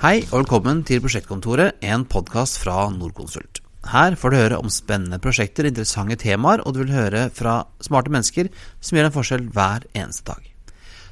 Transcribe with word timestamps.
Hei 0.00 0.22
og 0.30 0.46
velkommen 0.46 0.78
til 0.88 1.02
Prosjektkontoret, 1.04 1.74
en 1.84 2.06
podkast 2.08 2.56
fra 2.62 2.86
Norconsult. 2.88 3.58
Her 3.92 4.14
får 4.16 4.32
du 4.32 4.36
høre 4.38 4.60
om 4.62 4.70
spennende 4.72 5.18
prosjekter, 5.20 5.66
interessante 5.68 6.16
temaer, 6.22 6.62
og 6.64 6.72
du 6.72 6.78
vil 6.80 6.94
høre 6.94 7.26
fra 7.36 7.58
smarte 7.84 8.08
mennesker 8.08 8.48
som 8.80 8.96
gjør 8.96 9.10
en 9.10 9.14
forskjell 9.18 9.44
hver 9.52 9.84
eneste 9.92 10.24
dag. 10.30 10.46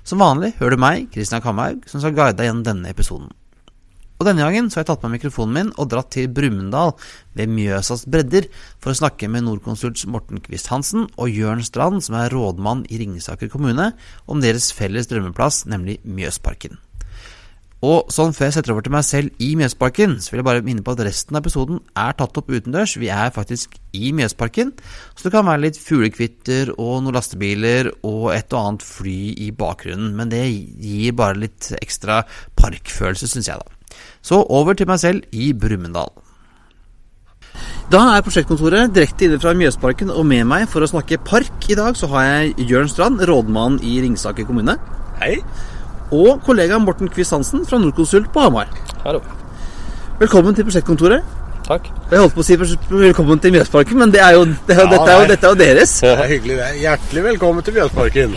Som 0.09 0.25
vanlig 0.25 0.55
hører 0.63 0.79
du 0.79 0.85
meg, 0.87 1.05
Kristian 1.13 1.45
Kamhaug, 1.45 1.85
som 1.85 2.01
skal 2.01 2.17
guide 2.17 2.39
deg 2.41 2.49
gjennom 2.49 2.65
denne 2.71 2.95
episoden. 2.97 3.29
Og 4.17 4.25
denne 4.25 4.49
gangen 4.49 4.73
så 4.73 4.81
har 4.81 4.87
jeg 4.87 4.93
tatt 4.95 5.05
med 5.05 5.19
mikrofonen 5.19 5.57
min 5.59 5.77
og 5.77 5.93
dratt 5.93 6.09
til 6.17 6.33
Brumunddal 6.33 6.97
ved 7.37 7.53
Mjøsas 7.61 8.09
bredder 8.09 8.49
for 8.81 8.95
å 8.95 9.01
snakke 9.05 9.29
med 9.29 9.45
Norconsults 9.45 10.09
Morten 10.09 10.41
Kvist 10.41 10.73
Hansen 10.73 11.11
og 11.21 11.29
Jørn 11.29 11.61
Strand, 11.61 12.01
som 12.09 12.17
er 12.17 12.33
rådmann 12.33 12.89
i 12.89 13.05
Ringsaker 13.05 13.53
kommune, 13.53 13.93
om 14.25 14.41
deres 14.41 14.73
felles 14.73 15.13
drømmeplass, 15.13 15.67
nemlig 15.69 16.01
Mjøsparken. 16.09 16.81
Og 17.87 18.09
sånn 18.11 18.33
før 18.35 18.49
jeg 18.49 18.57
setter 18.57 18.75
over 18.75 18.83
til 18.83 18.91
meg 18.91 19.05
selv 19.07 19.43
i 19.45 19.53
Mjøsparken, 19.59 20.17
så 20.19 20.33
vil 20.33 20.41
jeg 20.41 20.47
bare 20.49 20.65
minne 20.67 20.83
på 20.83 20.97
at 20.97 21.03
resten 21.07 21.39
av 21.39 21.45
episoden 21.45 21.79
er 21.95 22.17
tatt 22.19 22.41
opp 22.41 22.51
utendørs. 22.51 22.97
Vi 22.99 23.11
er 23.15 23.31
faktisk 23.35 23.77
i 23.95 24.11
Mjøsparken, 24.19 24.73
så 25.15 25.29
det 25.29 25.35
kan 25.37 25.47
være 25.47 25.63
litt 25.69 25.79
fuglekvitter 25.79 26.73
og 26.75 27.05
noen 27.05 27.15
lastebiler 27.15 27.93
og 28.03 28.33
et 28.35 28.51
og 28.51 28.65
annet 28.65 28.87
fly 28.89 29.19
i 29.47 29.53
bakgrunnen. 29.55 30.11
Men 30.19 30.35
det 30.35 30.43
gir 30.51 31.15
bare 31.19 31.39
litt 31.39 31.71
ekstra 31.79 32.25
parkfølelse, 32.59 33.31
syns 33.31 33.53
jeg, 33.53 33.63
da. 33.63 33.99
Så 34.27 34.43
over 34.43 34.75
til 34.75 34.91
meg 34.91 34.99
selv 34.99 35.31
i 35.31 35.53
Brumunddal. 35.55 36.11
Da 37.95 38.03
er 38.13 38.27
prosjektkontoret 38.27 38.91
direkte 38.93 39.29
inne 39.29 39.39
fra 39.41 39.55
Mjøsparken, 39.57 40.11
og 40.11 40.27
med 40.27 40.51
meg 40.51 40.67
for 40.69 40.83
å 40.83 40.91
snakke 40.91 41.23
park 41.23 41.71
i 41.71 41.79
dag, 41.79 41.95
så 41.97 42.11
har 42.11 42.27
jeg 42.27 42.69
Jørn 42.75 42.91
Strand, 42.91 43.23
rådmann 43.23 43.79
i 43.87 44.01
Ringsaker 44.03 44.51
kommune. 44.51 44.75
Hei. 45.23 45.39
Og 46.15 46.41
kollega 46.45 46.79
Morten 46.81 47.11
Kvist 47.13 47.35
Hansen 47.37 47.67
fra 47.69 47.79
Norconsult 47.81 48.31
på 48.33 48.41
Hamar. 48.41 48.71
Hallo. 49.05 49.21
Velkommen 50.19 50.57
til 50.57 50.65
prosjektkontoret. 50.65 51.37
Takk. 51.69 51.91
Jeg 52.09 52.23
holdt 52.23 52.33
på 52.33 52.41
å 52.41 52.47
si 52.47 52.57
velkommen 52.57 53.41
til 53.45 53.53
Mjøsparken, 53.53 53.99
men 54.01 54.13
det 54.15 54.23
er 54.25 54.39
jo, 54.39 54.47
det 54.67 54.73
er, 54.73 54.87
Ja, 54.87 54.89
dette, 54.89 55.11
er 55.13 55.21
jo, 55.21 55.27
dette 55.29 55.45
er 55.45 55.53
jo 55.53 55.59
deres. 55.61 55.93
Det 56.01 56.13
er 56.15 56.31
hyggelig, 56.33 56.57
det. 56.57 56.69
Hjertelig 56.81 57.25
velkommen 57.27 57.67
til 57.67 57.77
Mjøsparken. 57.77 58.37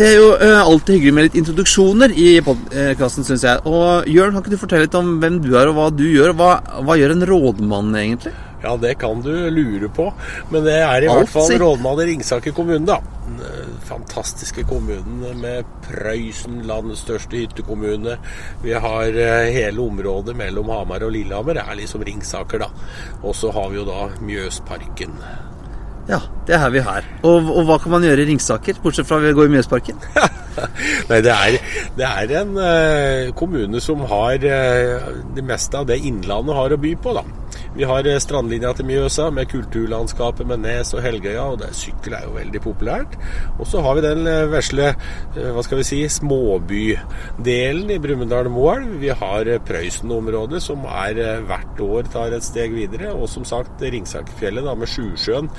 Det 0.00 0.06
er 0.06 0.14
jo 0.18 0.28
uh, 0.36 0.60
alltid 0.62 0.94
hyggelig 0.98 1.14
med 1.16 1.26
litt 1.26 1.38
introduksjoner 1.40 2.12
i 2.12 2.28
podkasten, 2.44 3.24
syns 3.26 3.42
jeg. 3.44 3.64
Og 3.68 4.06
Jørn, 4.08 4.36
kan 4.36 4.44
ikke 4.44 4.52
du 4.52 4.60
fortelle 4.60 4.86
litt 4.86 5.00
om 5.00 5.16
hvem 5.20 5.40
du 5.44 5.50
er, 5.54 5.72
og 5.72 5.76
hva 5.80 5.88
du 5.92 6.04
gjør? 6.06 6.36
Hva, 6.36 6.52
hva 6.84 6.96
gjør 7.00 7.16
en 7.16 7.26
rådmann, 7.28 7.90
egentlig? 8.00 8.36
Ja, 8.62 8.76
det 8.76 8.94
kan 9.00 9.22
du 9.24 9.32
lure 9.50 9.88
på. 9.88 10.10
Men 10.50 10.64
det 10.66 10.76
er 10.80 11.04
i 11.04 11.08
Alt, 11.08 11.22
hvert 11.22 11.32
fall 11.32 11.58
rådmann 11.62 12.02
i 12.02 12.08
Ringsaker 12.12 12.54
kommune, 12.56 12.84
da. 12.86 12.98
Den 13.26 13.42
eh, 13.46 13.68
fantastiske 13.88 14.64
kommunen 14.68 15.40
med 15.40 15.68
Prøysen, 15.86 16.62
landets 16.68 17.04
største 17.06 17.40
hyttekommune. 17.40 18.18
Vi 18.64 18.74
har 18.86 19.20
eh, 19.26 19.52
hele 19.54 19.84
området 19.84 20.36
mellom 20.36 20.72
Hamar 20.74 21.06
og 21.06 21.14
Lillehammer. 21.16 21.62
Er 21.64 21.78
liksom 21.80 22.04
Ringsaker, 22.06 22.66
da. 22.66 22.72
Og 23.22 23.36
så 23.36 23.52
har 23.56 23.70
vi 23.72 23.80
jo 23.80 23.86
da 23.88 24.10
Mjøsparken. 24.20 25.16
Ja, 26.10 26.18
det 26.46 26.56
er 26.56 26.70
vi 26.74 26.82
her. 26.82 27.06
Og, 27.22 27.50
og 27.54 27.66
hva 27.68 27.76
kan 27.80 27.92
man 27.94 28.04
gjøre 28.04 28.24
i 28.24 28.30
Ringsaker, 28.32 28.80
bortsett 28.82 29.08
fra 29.08 29.20
å 29.22 29.34
gå 29.36 29.46
i 29.46 29.52
Mjøsparken? 29.52 30.00
Nei, 31.10 31.20
det 31.22 31.32
er, 31.32 31.58
det 31.96 32.06
er 32.08 32.32
en 32.40 32.56
eh, 32.60 33.30
kommune 33.38 33.80
som 33.82 34.02
har 34.10 34.42
eh, 34.46 35.10
det 35.36 35.44
meste 35.46 35.78
av 35.78 35.86
det 35.90 36.00
Innlandet 36.08 36.56
har 36.56 36.74
å 36.74 36.80
by 36.80 36.94
på, 37.02 37.14
da. 37.16 37.24
Vi 37.70 37.86
har 37.86 38.06
eh, 38.08 38.18
strandlinja 38.18 38.72
til 38.74 38.88
Mjøsa 38.88 39.28
med 39.30 39.46
kulturlandskapet 39.52 40.48
med 40.50 40.64
Nes 40.64 40.90
og 40.96 41.04
Helgøya, 41.04 41.44
og 41.52 41.60
der 41.60 41.74
sykkel 41.76 42.16
er 42.18 42.24
jo 42.26 42.34
veldig 42.34 42.62
populært. 42.64 43.14
Og 43.60 43.68
så 43.70 43.82
har 43.84 43.94
vi 43.94 44.02
den 44.08 44.26
eh, 44.26 44.48
vesle, 44.50 44.88
eh, 45.36 45.50
hva 45.54 45.62
skal 45.62 45.78
vi 45.78 45.86
si, 45.86 46.00
småbydelen 46.10 47.94
i 47.94 48.00
Brumunddal-Moelv. 48.02 48.98
Vi 49.04 49.14
har 49.22 49.52
Prøysen-området 49.68 50.62
som 50.64 50.82
er 50.90 51.22
hvert 51.46 51.84
år 51.86 52.10
tar 52.10 52.34
et 52.34 52.46
steg 52.46 52.74
videre. 52.74 53.14
Og 53.14 53.30
som 53.30 53.46
sagt 53.46 53.86
Ringsakerfjellet 53.86 54.66
med 54.74 54.90
Sjusjøen. 54.90 55.50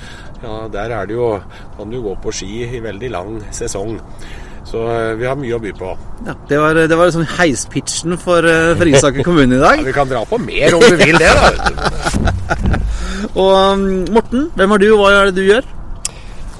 Ja, 0.44 0.66
der 0.72 0.92
er 0.92 1.08
det 1.08 1.16
jo, 1.16 1.32
kan 1.78 1.92
du 1.92 2.02
gå 2.04 2.16
på 2.20 2.36
ski 2.42 2.66
i 2.68 2.84
veldig 2.84 3.12
lang 3.16 3.40
sesong. 3.56 3.96
Så 4.68 4.84
eh, 4.86 5.12
vi 5.18 5.26
har 5.26 5.38
mye 5.38 5.56
å 5.56 5.60
by 5.62 5.72
på. 5.76 5.92
Ja, 6.26 6.36
det 6.48 6.58
var, 6.62 6.78
det 6.88 6.98
var 6.98 7.12
sånn 7.14 7.28
heispitchen 7.36 8.16
for, 8.20 8.46
eh, 8.46 8.72
for 8.78 8.88
Isaker 8.88 9.26
kommune 9.26 9.58
i 9.58 9.62
dag. 9.62 9.82
Ja, 9.82 9.88
vi 9.88 9.96
kan 9.96 10.10
dra 10.10 10.22
på 10.28 10.38
mer 10.42 10.78
om 10.78 10.84
du 10.86 10.96
vil 11.02 11.18
det, 11.18 11.32
da. 11.34 11.50
Og 13.42 13.52
um, 13.52 13.86
Morten, 14.12 14.50
hvem 14.58 14.74
er 14.74 14.82
du, 14.82 14.90
og 14.92 15.00
hva 15.02 15.12
er 15.14 15.30
det 15.30 15.38
du 15.38 15.46
gjør? 15.46 15.70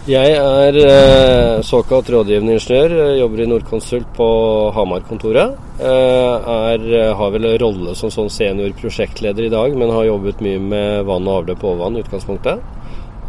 Jeg 0.02 0.34
er 0.34 0.76
eh, 0.82 1.60
såkalt 1.62 2.08
rådgivende 2.10 2.56
ingeniør. 2.56 3.12
Jobber 3.20 3.42
i 3.44 3.46
Nordkonsult 3.46 4.08
på 4.16 4.26
Hamar-kontoret. 4.74 5.52
Eh, 5.78 6.48
eh, 6.50 7.12
har 7.14 7.30
vel 7.30 7.46
rolle 7.62 7.94
som 7.94 8.10
sånn 8.10 8.30
senior 8.32 8.74
prosjektleder 8.80 9.46
i 9.46 9.52
dag, 9.52 9.76
men 9.78 9.94
har 9.94 10.08
jobbet 10.08 10.42
mye 10.42 10.58
med 10.58 11.06
vann 11.06 11.28
og 11.30 11.44
avløp 11.44 11.62
og 11.62 11.76
overvann 11.76 12.00
i 12.00 12.02
utgangspunktet. 12.02 12.58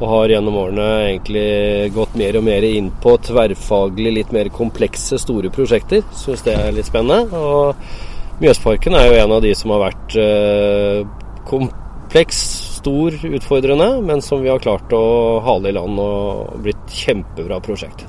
Og 0.03 0.09
har 0.11 0.33
gjennom 0.33 0.55
årene 0.59 0.85
egentlig 1.05 1.43
gått 1.95 2.15
mer 2.19 2.35
og 2.35 2.43
mer 2.43 2.65
inn 2.67 2.89
på 3.03 3.13
tverrfaglig, 3.23 4.11
litt 4.17 4.33
mer 4.35 4.49
komplekse, 4.51 5.15
store 5.21 5.51
prosjekter. 5.53 6.01
Syns 6.19 6.43
det 6.43 6.57
er 6.59 6.73
litt 6.75 6.89
spennende. 6.89 7.39
Og 7.39 8.41
Mjøsparken 8.43 8.97
er 8.99 9.07
jo 9.07 9.19
en 9.21 9.35
av 9.37 9.43
de 9.45 9.53
som 9.55 9.71
har 9.71 9.85
vært 9.85 10.15
eh, 10.19 11.05
kompleks, 11.47 12.41
stor, 12.81 13.15
utfordrende, 13.37 13.87
men 14.03 14.19
som 14.25 14.41
vi 14.43 14.51
har 14.51 14.59
klart 14.59 14.91
å 14.91 15.39
hale 15.45 15.71
i 15.71 15.75
land 15.77 16.01
og 16.03 16.57
blitt 16.65 16.91
kjempebra 16.91 17.61
prosjekt. 17.63 18.03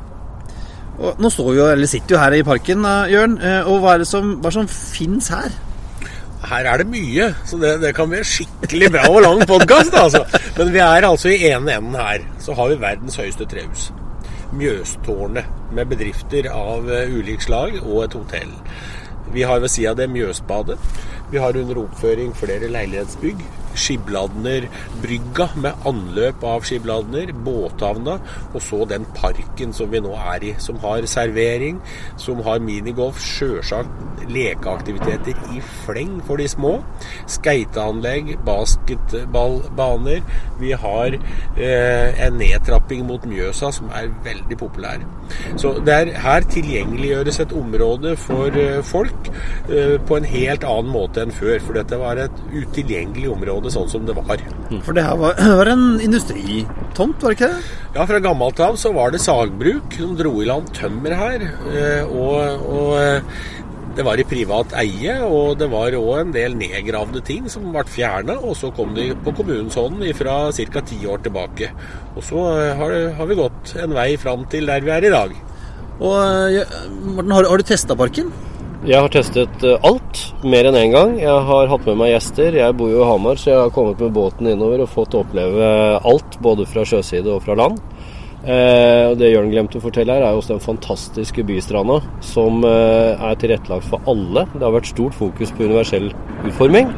Og 0.99 1.21
nå 1.23 1.31
står 1.31 1.47
vi 1.53 1.61
jo, 1.61 1.69
eller 1.77 1.91
sitter 1.91 2.17
jo 2.17 2.23
her 2.25 2.35
i 2.35 2.43
parken, 2.47 2.83
Jørn. 3.13 3.39
eh, 3.39 3.71
Og 3.71 3.85
hva 3.85 3.95
er 3.95 4.03
det 4.03 4.11
som, 4.11 4.35
hva 4.41 4.51
er 4.51 4.57
det 4.57 4.59
som 4.59 4.73
fins 4.75 5.31
her? 5.31 5.55
Her 6.45 6.69
er 6.69 6.83
det 6.83 6.87
mye, 6.93 7.31
så 7.49 7.59
det, 7.61 7.75
det 7.81 7.95
kan 7.97 8.11
bli 8.11 8.21
en 8.21 8.29
skikkelig 8.29 8.91
bra 8.93 9.05
og 9.09 9.23
lang 9.25 9.45
podkast. 9.49 9.95
Altså. 9.97 10.25
Men 10.59 10.73
vi 10.75 10.83
er 10.85 11.07
altså 11.09 11.33
i 11.33 11.39
ene 11.51 11.79
enden 11.79 11.97
her. 11.97 12.27
Så 12.43 12.57
har 12.59 12.69
vi 12.73 12.81
verdens 12.83 13.17
høyeste 13.21 13.49
trehus. 13.49 13.89
Mjøstårnet, 14.55 15.49
med 15.75 15.89
bedrifter 15.91 16.51
av 16.53 16.85
ulikt 16.87 17.17
ulik 17.17 17.43
slag 17.43 17.79
og 17.81 18.05
et 18.05 18.19
hotell. 18.19 18.53
Vi 19.35 19.43
har 19.43 19.63
ved 19.63 19.73
sida 19.73 19.95
av 19.95 19.99
det 19.99 20.11
Mjøsbadet. 20.13 20.77
Vi 21.33 21.41
har 21.43 21.57
under 21.57 21.81
oppføring 21.87 22.35
flere 22.37 22.69
leilighetsbygg. 22.71 23.41
Skibladner 23.75 24.69
brygga 25.03 25.49
med 25.61 25.87
anløp 25.89 26.45
av 26.47 26.65
Skibladner, 26.67 27.33
båthavna, 27.45 28.19
og 28.53 28.63
så 28.63 28.85
den 28.89 29.07
parken 29.17 29.75
som 29.77 29.91
vi 29.93 30.03
nå 30.05 30.15
er 30.35 30.49
i, 30.51 30.55
som 30.63 30.79
har 30.85 31.07
servering, 31.11 31.81
som 32.21 32.43
har 32.47 32.63
minigolf, 32.65 33.21
sjølsagt 33.23 34.25
lekeaktiviteter 34.31 35.39
i 35.55 35.61
fleng 35.85 36.19
for 36.27 36.41
de 36.41 36.49
små. 36.49 36.75
Skateanlegg, 37.31 38.35
basketballbaner. 38.47 40.23
Vi 40.61 40.73
har 40.73 41.17
eh, 41.17 42.25
en 42.27 42.39
nedtrapping 42.41 43.05
mot 43.09 43.25
Mjøsa 43.29 43.73
som 43.75 43.91
er 43.95 44.13
veldig 44.25 44.59
populær. 44.61 45.05
Så 45.61 45.75
det 45.85 45.95
er 45.95 46.13
her 46.25 46.47
tilgjengeliggjøres 46.53 47.41
et 47.45 47.55
område 47.57 48.15
for 48.21 48.55
eh, 48.61 48.81
folk 48.87 49.31
eh, 49.69 49.97
på 50.07 50.19
en 50.19 50.29
helt 50.29 50.67
annen 50.69 50.93
måte 50.95 51.25
enn 51.25 51.35
før. 51.35 51.59
For 51.65 51.79
dette 51.79 52.01
var 52.01 52.21
et 52.21 52.43
utilgjengelig 52.53 53.31
område 53.35 53.64
sånn 53.73 53.89
som 53.89 54.05
det 54.09 54.15
var. 54.19 54.41
For 54.85 54.93
det 54.97 55.05
her 55.07 55.17
var, 55.17 55.35
var 55.61 55.71
en 55.73 56.01
industritomt, 56.05 57.21
var 57.23 57.33
det 57.33 57.39
ikke 57.39 57.51
det? 57.55 57.75
Ja, 57.97 58.07
fra 58.11 58.21
gammelt 58.25 58.61
av 58.61 58.77
så 58.81 58.93
var 58.95 59.13
det 59.15 59.21
sagbruk 59.25 59.95
som 59.97 60.17
dro 60.19 60.33
i 60.43 60.49
land 60.51 60.73
tømmer 60.77 61.15
her. 61.17 61.45
eh, 61.73 62.03
Og, 62.05 62.67
og 62.69 62.97
eh, 63.01 63.21
det 63.95 64.03
var 64.03 64.19
i 64.19 64.25
privat 64.27 64.73
eie, 64.81 65.13
og 65.23 65.53
det 65.61 65.69
var 65.71 65.95
òg 65.95 66.17
en 66.25 66.33
del 66.35 66.57
nedgravde 66.59 67.21
ting 67.23 67.45
som 67.49 67.69
ble 67.71 67.85
fjerna. 67.87 68.35
Og 68.43 68.57
så 68.59 68.73
kom 68.75 68.91
de 68.97 69.13
på 69.23 69.31
kommunens 69.39 69.77
hånd 69.79 70.03
fra 70.19 70.51
ca. 70.51 70.81
ti 70.83 70.99
år 71.07 71.23
tilbake. 71.23 71.71
Og 72.17 72.23
så 72.27 72.43
eh, 72.59 72.73
har, 72.81 72.91
det- 72.91 73.15
har 73.21 73.27
vi 73.31 73.39
gått 73.39 73.77
en 73.85 73.95
vei 73.95 74.17
fram 74.19 74.45
til 74.51 74.67
der 74.67 74.83
vi 74.83 74.91
er 74.91 75.07
i 75.07 75.15
dag. 75.15 75.37
Og 76.03 76.19
Morten, 77.15 77.31
har, 77.31 77.47
har 77.47 77.57
du 77.63 77.63
testa 77.69 77.95
parken? 77.95 78.33
Jeg 78.85 79.01
har 79.01 79.09
testet 79.09 79.63
eh, 79.65 79.85
alt, 79.89 80.19
mer 80.45 80.67
enn 80.69 80.77
én 80.77 80.91
gang. 80.93 81.15
Jeg 81.17 81.45
har 81.49 81.71
hatt 81.71 81.87
med 81.89 81.97
meg 81.97 82.11
gjester. 82.11 82.53
Jeg 82.59 82.77
bor 82.77 82.91
jo 82.93 82.99
i 83.01 83.07
Hamar, 83.09 83.39
så 83.41 83.49
jeg 83.49 83.61
har 83.63 83.71
kommet 83.73 84.03
med 84.05 84.13
båten 84.13 84.51
innover 84.51 84.83
og 84.85 84.91
fått 84.93 85.15
oppleve 85.17 85.69
alt, 86.05 86.37
både 86.45 86.67
fra 86.69 86.85
sjøside 86.85 87.33
og 87.33 87.41
fra 87.47 87.57
land. 87.57 87.79
Eh, 88.45 89.09
og 89.09 89.17
Det 89.17 89.31
Jørn 89.31 89.49
glemte 89.55 89.81
å 89.81 89.85
fortelle 89.87 90.13
her, 90.13 90.27
er 90.27 90.37
også 90.37 90.59
den 90.59 90.61
fantastiske 90.67 91.47
bystranda 91.49 91.97
som 92.29 92.61
eh, 92.69 93.17
er 93.17 93.39
tilrettelagt 93.41 93.89
for 93.89 94.05
alle. 94.13 94.45
Det 94.53 94.67
har 94.67 94.77
vært 94.77 94.91
stort 94.93 95.17
fokus 95.17 95.55
på 95.57 95.65
universell 95.65 96.11
utforming. 96.45 96.93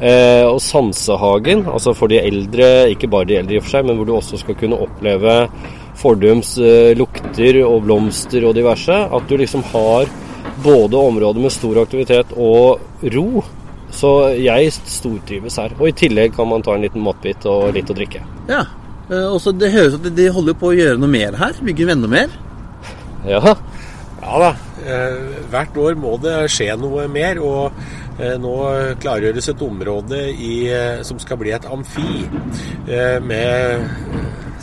Eh, 0.00 0.46
og 0.48 0.56
Sansehagen, 0.64 1.66
altså 1.68 1.92
for 1.92 2.08
de 2.08 2.16
eldre, 2.22 2.88
ikke 2.94 3.12
bare 3.12 3.28
de 3.28 3.36
eldre 3.42 3.58
i 3.58 3.60
og 3.60 3.68
for 3.68 3.76
seg, 3.76 3.84
men 3.84 4.00
hvor 4.00 4.08
du 4.08 4.14
også 4.16 4.40
skal 4.40 4.56
kunne 4.56 4.80
oppleve 4.88 5.36
fordums 6.00 6.56
eh, 6.56 6.96
lukter 6.96 7.60
og 7.66 7.84
blomster 7.84 8.48
og 8.48 8.56
diverse. 8.56 8.96
At 9.04 9.28
du 9.28 9.36
liksom 9.36 9.68
har 9.74 10.08
både 10.64 10.96
områder 10.96 11.42
med 11.42 11.52
stor 11.54 11.80
aktivitet 11.82 12.32
og 12.36 12.80
ro. 13.14 13.44
Så 13.90 14.10
jeg 14.38 14.70
stortrives 14.72 15.56
her. 15.58 15.74
Og 15.80 15.88
i 15.90 15.96
tillegg 15.96 16.36
kan 16.36 16.48
man 16.50 16.62
ta 16.62 16.76
en 16.76 16.84
liten 16.84 17.02
matbit 17.02 17.46
og 17.50 17.72
litt 17.74 17.90
å 17.90 17.96
drikke. 17.96 18.22
Ja. 18.48 18.64
Eh, 19.10 19.26
Og 19.26 19.40
så 19.42 19.52
Det 19.56 19.72
høres 19.72 19.94
ut 19.94 20.04
som 20.04 20.14
de 20.14 20.28
holder 20.28 20.54
på 20.54 20.70
å 20.70 20.76
gjøre 20.76 20.98
noe 20.98 21.10
mer 21.10 21.34
her. 21.36 21.52
Bygge 21.62 21.90
enda 21.90 22.08
mer. 22.08 22.28
Ja, 23.26 23.40
Ja, 23.40 23.56
Ja 24.22 24.38
da. 24.38 24.50
Eh, 24.86 25.16
hvert 25.50 25.76
år 25.76 25.94
må 25.96 26.20
det 26.20 26.50
skje 26.52 26.76
noe 26.78 27.08
mer. 27.08 27.40
Og 27.40 27.72
eh, 28.20 28.36
nå 28.38 28.54
klargjøres 29.00 29.48
et 29.48 29.62
område 29.62 30.20
i, 30.30 30.70
som 31.02 31.18
skal 31.18 31.36
bli 31.40 31.50
et 31.56 31.66
amfi. 31.66 32.28
Eh, 32.86 33.18
med 33.20 33.90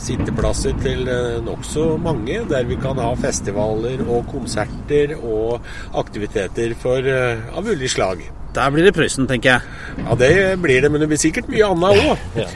sitteplasser 0.02 0.76
til 0.82 1.08
eh, 1.10 1.38
nokså 1.44 1.90
mange, 2.02 2.40
der 2.50 2.66
vi 2.68 2.78
kan 2.80 2.98
ha 3.02 3.12
festivaler 3.18 4.02
og 4.06 4.26
konserter 4.32 5.14
og 5.18 5.64
aktiviteter 5.98 6.74
for, 6.78 7.04
eh, 7.04 7.44
av 7.54 7.68
ulike 7.68 7.92
slag. 7.92 8.24
Der 8.56 8.72
blir 8.72 8.88
det 8.88 8.94
Prøysen, 8.96 9.28
tenker 9.28 9.58
jeg. 9.58 10.04
Ja, 10.06 10.14
det 10.18 10.32
blir 10.62 10.82
det, 10.82 10.90
men 10.90 11.02
det 11.02 11.10
blir 11.10 11.20
sikkert 11.20 11.50
mye 11.52 11.68
annet 11.68 12.00
òg. 12.00 12.22
Ja. 12.40 12.48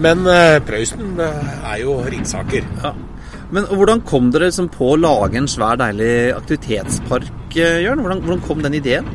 Men 0.00 0.24
eh, 0.30 0.58
Prøysen 0.64 1.18
eh, 1.20 1.54
er 1.72 1.82
jo 1.82 1.98
Ringsaker. 2.06 2.68
Ja. 2.84 2.94
Men 3.50 3.64
hvordan 3.64 4.04
kom 4.04 4.28
dere 4.32 4.50
liksom 4.50 4.68
på 4.72 4.92
å 4.92 5.00
lage 5.00 5.40
en 5.40 5.48
svær, 5.48 5.78
deilig 5.80 6.34
aktivitetspark, 6.36 7.56
Jørn? 7.56 8.02
Hvordan, 8.04 8.20
hvordan 8.26 8.42
kom 8.44 8.60
den 8.64 8.76
ideen? 8.76 9.08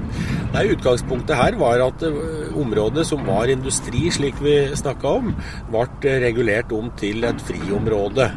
Nei, 0.53 0.67
Utgangspunktet 0.69 1.33
her 1.33 1.55
var 1.57 1.81
at 1.81 2.03
eh, 2.05 2.49
området 2.61 3.07
som 3.09 3.23
var 3.25 3.49
industri, 3.49 4.03
slik 4.13 4.37
vi 4.43 4.53
snakka 4.77 5.13
om, 5.17 5.31
ble 5.73 5.85
eh, 6.05 6.19
regulert 6.21 6.69
om 6.77 6.91
til 6.99 7.25
et 7.25 7.41
friområde. 7.47 8.27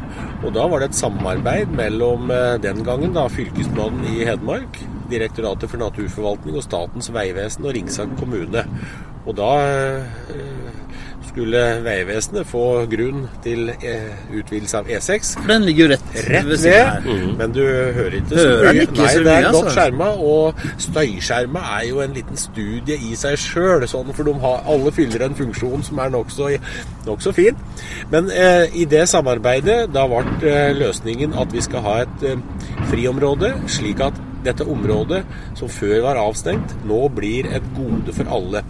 Og 0.41 0.49
Da 0.55 0.65
var 0.65 0.81
det 0.81 0.89
et 0.89 0.97
samarbeid 0.97 1.75
mellom 1.77 2.33
eh, 2.33 2.55
den 2.63 2.81
gangen 2.87 3.13
da 3.13 3.27
Fylkesmannen 3.29 4.09
i 4.15 4.25
Hedmark, 4.25 4.81
Direktoratet 5.11 5.69
for 5.69 5.79
naturforvaltning 5.83 6.57
og 6.57 6.65
Statens 6.65 7.11
vegvesen 7.13 7.69
og 7.69 7.77
Ringsaker 7.77 8.17
kommune. 8.17 8.65
Og 9.27 9.37
da 9.37 9.51
skulle 11.37 11.63
Vegvesenet 11.85 12.47
få 12.49 12.63
grunn 12.89 13.27
til 13.45 13.69
eh, 13.69 14.13
utvidelse 14.33 14.79
av 14.81 14.89
E6. 14.89 15.35
For 15.37 15.51
den 15.53 15.67
ligger 15.67 15.85
jo 15.85 15.89
rett, 15.93 16.07
Rett 16.27 16.47
ved 16.47 16.61
siden 16.63 16.89
her. 16.89 17.05
ved, 17.05 17.35
men 17.37 17.53
du 17.53 17.61
hører 17.61 18.17
ikke 18.17 18.33
så 18.33 18.47
mye. 18.47 18.85
ikke 18.87 18.97
Nei, 18.97 19.11
så 19.13 19.21
det 19.21 19.33
er 19.33 19.43
mye, 19.43 19.51
godt 19.53 19.59
altså. 19.61 19.75
skjerma, 19.75 20.09
og 20.31 20.81
støyskjerma 20.87 21.63
er 21.77 21.87
jo 21.91 22.01
en 22.01 22.17
liten 22.17 22.41
studie 22.41 22.97
i 22.97 23.13
seg 23.19 23.37
sjøl, 23.41 23.85
sånn, 23.91 24.09
for 24.17 24.27
de 24.27 24.33
har, 24.41 24.63
alle 24.73 24.93
fyller 24.97 25.27
en 25.27 25.37
funksjon 25.37 25.85
som 25.85 26.01
er 26.01 26.13
nokså 26.17 26.49
nok 27.07 27.27
fin. 27.37 27.59
Men 28.11 28.31
eh, 28.33 28.65
i 28.73 28.87
det 28.89 29.05
samarbeidet, 29.11 29.79
da 29.93 30.07
ble 30.09 30.25
eh, 30.49 30.71
løsningen 30.77 31.37
at 31.37 31.53
vi 31.53 31.63
skal 31.63 31.85
ha 31.85 31.97
et 32.05 32.27
eh, 32.31 32.41
friområde, 32.89 33.53
slik 33.71 34.01
at 34.03 34.17
dette 34.47 34.65
området, 34.67 35.23
som 35.59 35.69
før 35.69 35.99
var 36.05 36.19
avstengt, 36.21 36.75
nå 36.87 37.07
blir 37.13 37.49
et 37.53 37.75
gode 37.77 38.15
for 38.15 38.29
alle. 38.31 38.63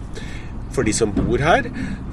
For 0.78 0.86
de 0.86 0.94
som 0.94 1.10
bor 1.16 1.42
her, 1.42 1.66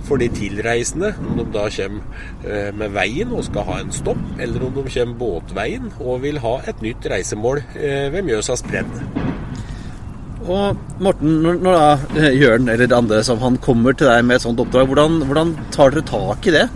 for 0.09 0.21
de 0.21 0.31
tilreisende, 0.33 1.11
om 1.21 1.37
de 1.37 1.45
da 1.53 1.67
kommer 1.69 2.49
eh, 2.49 2.71
med 2.73 2.95
veien 2.97 3.33
og 3.37 3.45
skal 3.45 3.67
ha 3.69 3.77
en 3.83 3.93
stopp, 3.93 4.23
eller 4.41 4.65
om 4.65 4.73
de 4.73 4.87
kommer 4.89 5.19
båtveien 5.21 5.91
og 6.01 6.23
vil 6.25 6.41
ha 6.41 6.55
et 6.65 6.81
nytt 6.85 7.05
reisemål 7.13 7.61
eh, 7.77 8.09
ved 8.15 8.25
Mjøsas 8.25 8.65
bredd. 8.65 8.89
Og 10.45 10.81
Morten, 11.05 11.39
når, 11.45 11.61
da 11.65 12.17
eh, 12.21 12.35
Jørn 12.41 12.73
eller 12.73 12.97
andre 12.97 13.21
som 13.25 13.41
han 13.45 13.61
kommer 13.65 13.97
til 13.97 14.11
deg 14.11 14.25
med 14.25 14.39
et 14.39 14.45
sånt 14.45 14.61
oppdrag, 14.65 14.89
hvordan, 14.91 15.21
hvordan 15.29 15.55
tar 15.73 15.93
dere 15.93 16.09
tak 16.09 16.49
i 16.49 16.57
det? 16.57 16.67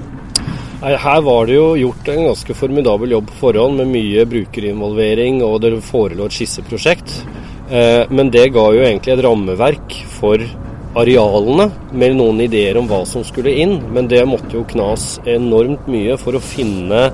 Nei, 0.79 0.94
Her 1.00 1.25
var 1.26 1.49
det 1.49 1.56
jo 1.56 1.73
gjort 1.76 2.08
en 2.12 2.25
ganske 2.29 2.55
formidabel 2.56 3.17
jobb 3.17 3.32
på 3.32 3.40
forhånd 3.46 3.81
med 3.81 3.93
mye 3.96 4.29
brukerinvolvering, 4.31 5.43
og 5.44 5.61
det 5.64 5.75
forelå 5.88 6.29
et 6.29 6.37
skisseprosjekt. 6.37 7.20
Eh, 7.69 8.05
Men 8.08 8.31
det 8.32 8.50
ga 8.55 8.69
jo 8.73 8.85
egentlig 8.85 9.17
et 9.17 9.25
rammeverk 9.26 10.00
for 10.20 10.44
arealene, 10.99 11.69
med 11.93 12.17
noen 12.19 12.43
ideer 12.45 12.79
om 12.81 12.89
hva 12.91 13.05
som 13.06 13.25
skulle 13.27 13.55
inn. 13.62 13.79
Men 13.95 14.09
det 14.11 14.25
måtte 14.29 14.56
jo 14.56 14.67
knas 14.69 15.17
enormt 15.29 15.87
mye 15.91 16.19
for 16.21 16.39
å 16.39 16.43
finne 16.43 17.09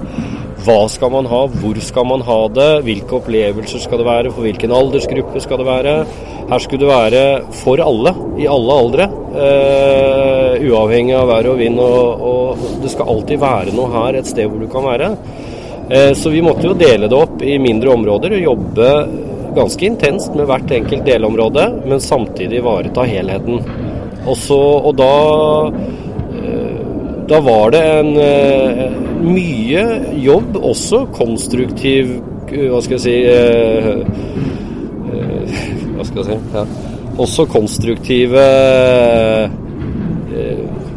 hva 0.64 0.84
skal 0.88 1.10
man 1.12 1.26
ha, 1.28 1.42
hvor 1.60 1.78
skal 1.84 2.06
man 2.08 2.22
ha 2.24 2.38
det, 2.56 2.68
hvilke 2.86 3.18
opplevelser 3.18 3.82
skal 3.82 4.00
det 4.00 4.06
være, 4.08 4.30
for 4.32 4.46
hvilken 4.46 4.72
aldersgruppe 4.72 5.42
skal 5.44 5.60
det 5.60 5.66
være. 5.68 5.94
Her 6.48 6.62
skulle 6.62 6.86
det 6.86 6.92
være 6.92 7.24
for 7.60 7.82
alle, 7.84 8.14
i 8.40 8.48
alle 8.48 8.78
aldre. 8.84 9.08
Uh, 9.34 10.64
uavhengig 10.70 11.16
av 11.18 11.28
vær 11.28 11.50
og 11.52 11.60
vind. 11.60 11.80
Og, 11.82 12.24
og 12.30 12.64
det 12.84 12.94
skal 12.94 13.12
alltid 13.12 13.42
være 13.42 13.76
noe 13.76 13.92
her, 13.92 14.20
et 14.20 14.30
sted 14.30 14.48
hvor 14.48 14.62
du 14.62 14.70
kan 14.72 14.88
være. 14.88 15.12
Uh, 15.90 16.12
så 16.16 16.32
vi 16.32 16.44
måtte 16.44 16.70
jo 16.70 16.78
dele 16.78 17.10
det 17.12 17.20
opp 17.20 17.44
i 17.44 17.58
mindre 17.60 17.92
områder 17.92 18.38
og 18.38 18.48
jobbe 18.48 18.90
ganske 19.56 19.86
intenst 19.86 20.34
med 20.36 20.48
hvert 20.50 20.70
enkelt 20.74 21.06
delområde, 21.06 21.68
men 21.86 22.02
samtidig 22.02 22.60
ivareta 22.60 23.06
helheten. 23.08 23.60
Og, 24.24 24.36
så, 24.40 24.58
og 24.58 24.94
da 24.96 25.14
eh, 26.38 26.84
da 27.28 27.40
var 27.40 27.70
det 27.72 27.82
en 27.98 28.16
eh, 28.20 28.84
mye 29.24 29.84
jobb, 30.20 30.56
også 30.60 31.06
konstruktiv 31.16 32.16
eh, 32.52 32.68
Hva 32.72 32.80
skal 32.84 32.98
jeg 32.98 33.04
si 33.04 33.16
Hva 35.94 36.04
skal 36.04 36.20
jeg 36.20 36.26
si 36.28 36.36
ja. 36.54 36.64
Også 37.24 37.46
konstruktive 37.46 38.44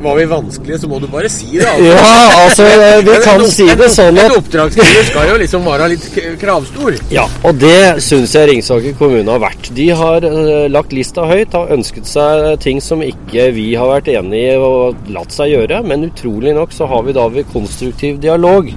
Var 0.08 0.16
vi 0.22 0.26
vanskelige, 0.32 0.78
så 0.80 0.88
må 0.92 1.00
du 1.04 1.08
bare 1.12 1.30
si 1.32 1.50
det. 1.58 1.68
Altså. 1.68 1.88
Ja, 1.92 2.12
altså, 2.46 2.68
eh, 2.88 3.00
vi 3.04 3.16
kan 3.26 3.42
En- 3.44 3.52
si 3.52 3.68
det 3.82 3.90
sånn 3.92 4.16
En 4.18 4.24
at 4.24 4.36
oppdragsgiver 4.38 5.08
skal 5.10 5.32
jo 5.34 5.38
liksom 5.42 5.68
være 5.68 5.90
litt 5.94 6.08
kravstor. 6.42 6.96
Ja, 7.12 7.26
og 7.44 7.60
det 7.60 7.80
syns 8.06 8.36
jeg 8.38 8.50
Ringsaker 8.54 8.96
kommune 9.00 9.36
har 9.36 9.42
vært. 9.44 9.72
De 9.76 9.90
har 10.02 10.28
eh, 10.30 10.68
lagt 10.72 10.96
lista 10.96 11.28
høyt, 11.28 11.56
har 11.58 11.74
ønsket 11.76 12.08
seg 12.08 12.48
ting 12.64 12.80
som 12.84 13.04
ikke 13.04 13.50
vi 13.58 13.68
har 13.76 13.90
vært 13.98 14.12
enig 14.16 14.44
i 14.54 14.56
og 14.58 15.10
latt 15.12 15.36
seg 15.36 15.52
gjøre. 15.58 15.84
Men 15.88 16.08
utrolig 16.08 16.56
nok 16.56 16.76
så 16.76 16.88
har 16.88 17.04
vi 17.08 17.16
da 17.18 17.28
ved 17.34 17.50
konstruktiv 17.54 18.22
dialog 18.24 18.70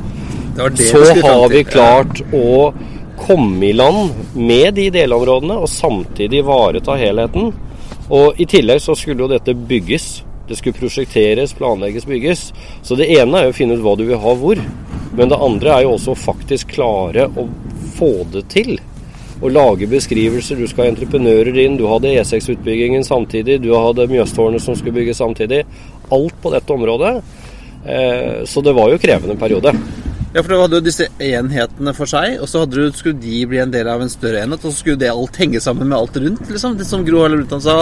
Det 0.57 0.71
det 0.77 0.89
så 0.91 1.05
har 1.23 1.49
vi 1.53 1.63
klart 1.65 2.25
å 2.35 2.73
komme 3.21 3.69
i 3.69 3.73
land 3.77 4.35
med 4.35 4.75
de 4.75 4.89
delområdene 4.95 5.59
og 5.61 5.69
samtidig 5.71 6.41
ivareta 6.43 6.97
helheten. 6.99 7.53
Og 8.11 8.41
i 8.43 8.47
tillegg 8.51 8.81
så 8.83 8.97
skulle 8.99 9.25
jo 9.25 9.31
dette 9.31 9.55
bygges. 9.55 10.09
Det 10.51 10.57
skulle 10.59 10.75
prosjekteres, 10.75 11.53
planlegges, 11.55 12.07
bygges. 12.11 12.49
Så 12.83 12.97
det 12.99 13.07
ene 13.15 13.39
er 13.39 13.47
jo 13.47 13.53
å 13.55 13.55
finne 13.55 13.77
ut 13.79 13.85
hva 13.85 13.95
du 13.95 14.03
vil 14.09 14.19
ha 14.19 14.33
hvor. 14.35 14.59
Men 15.15 15.31
det 15.31 15.39
andre 15.39 15.77
er 15.77 15.85
jo 15.87 15.93
også 15.95 16.17
å 16.17 16.19
faktisk 16.19 16.73
klare 16.75 17.29
å 17.39 17.47
få 17.95 18.11
det 18.35 18.49
til. 18.51 18.75
Å 19.41 19.53
lage 19.55 19.87
beskrivelser. 19.91 20.59
Du 20.59 20.67
skal 20.67 20.89
ha 20.89 20.95
entreprenører 20.97 21.55
inn. 21.63 21.79
Du 21.79 21.87
hadde 21.87 22.11
E6-utbyggingen 22.19 23.07
samtidig. 23.07 23.61
Du 23.63 23.71
hadde 23.77 24.09
Mjøstårnet 24.11 24.67
som 24.67 24.75
skulle 24.75 24.99
bygges 24.99 25.23
samtidig. 25.23 25.63
Alt 26.11 26.43
på 26.43 26.51
dette 26.51 26.75
området. 26.75 27.15
Eh, 27.87 28.43
så 28.51 28.61
det 28.67 28.75
var 28.75 28.91
jo 28.91 28.99
krevende 29.01 29.39
periode. 29.39 29.73
Ja, 30.31 30.45
for 30.45 30.53
du 30.53 30.61
hadde 30.61 30.79
jo 30.79 30.87
disse 30.87 31.09
enhetene 31.27 31.91
for 31.97 32.07
seg, 32.07 32.37
og 32.39 32.47
så 32.47 32.63
du, 32.71 32.79
skulle 32.95 33.19
de 33.19 33.41
bli 33.51 33.59
en 33.59 33.73
del 33.75 33.89
av 33.91 34.03
en 34.05 34.13
større 34.13 34.45
enhet, 34.45 34.63
og 34.63 34.71
så 34.71 34.79
skulle 34.79 35.01
det 35.01 35.09
alt 35.11 35.39
henge 35.43 35.59
sammen 35.63 35.91
med 35.91 35.97
alt 35.99 36.19
rundt, 36.23 36.45
liksom. 36.47 36.77
Det 36.79 36.87
som 36.87 37.03
Gro 37.07 37.25
Harlem 37.25 37.41
Brundtland 37.41 37.65
sa, 37.65 37.81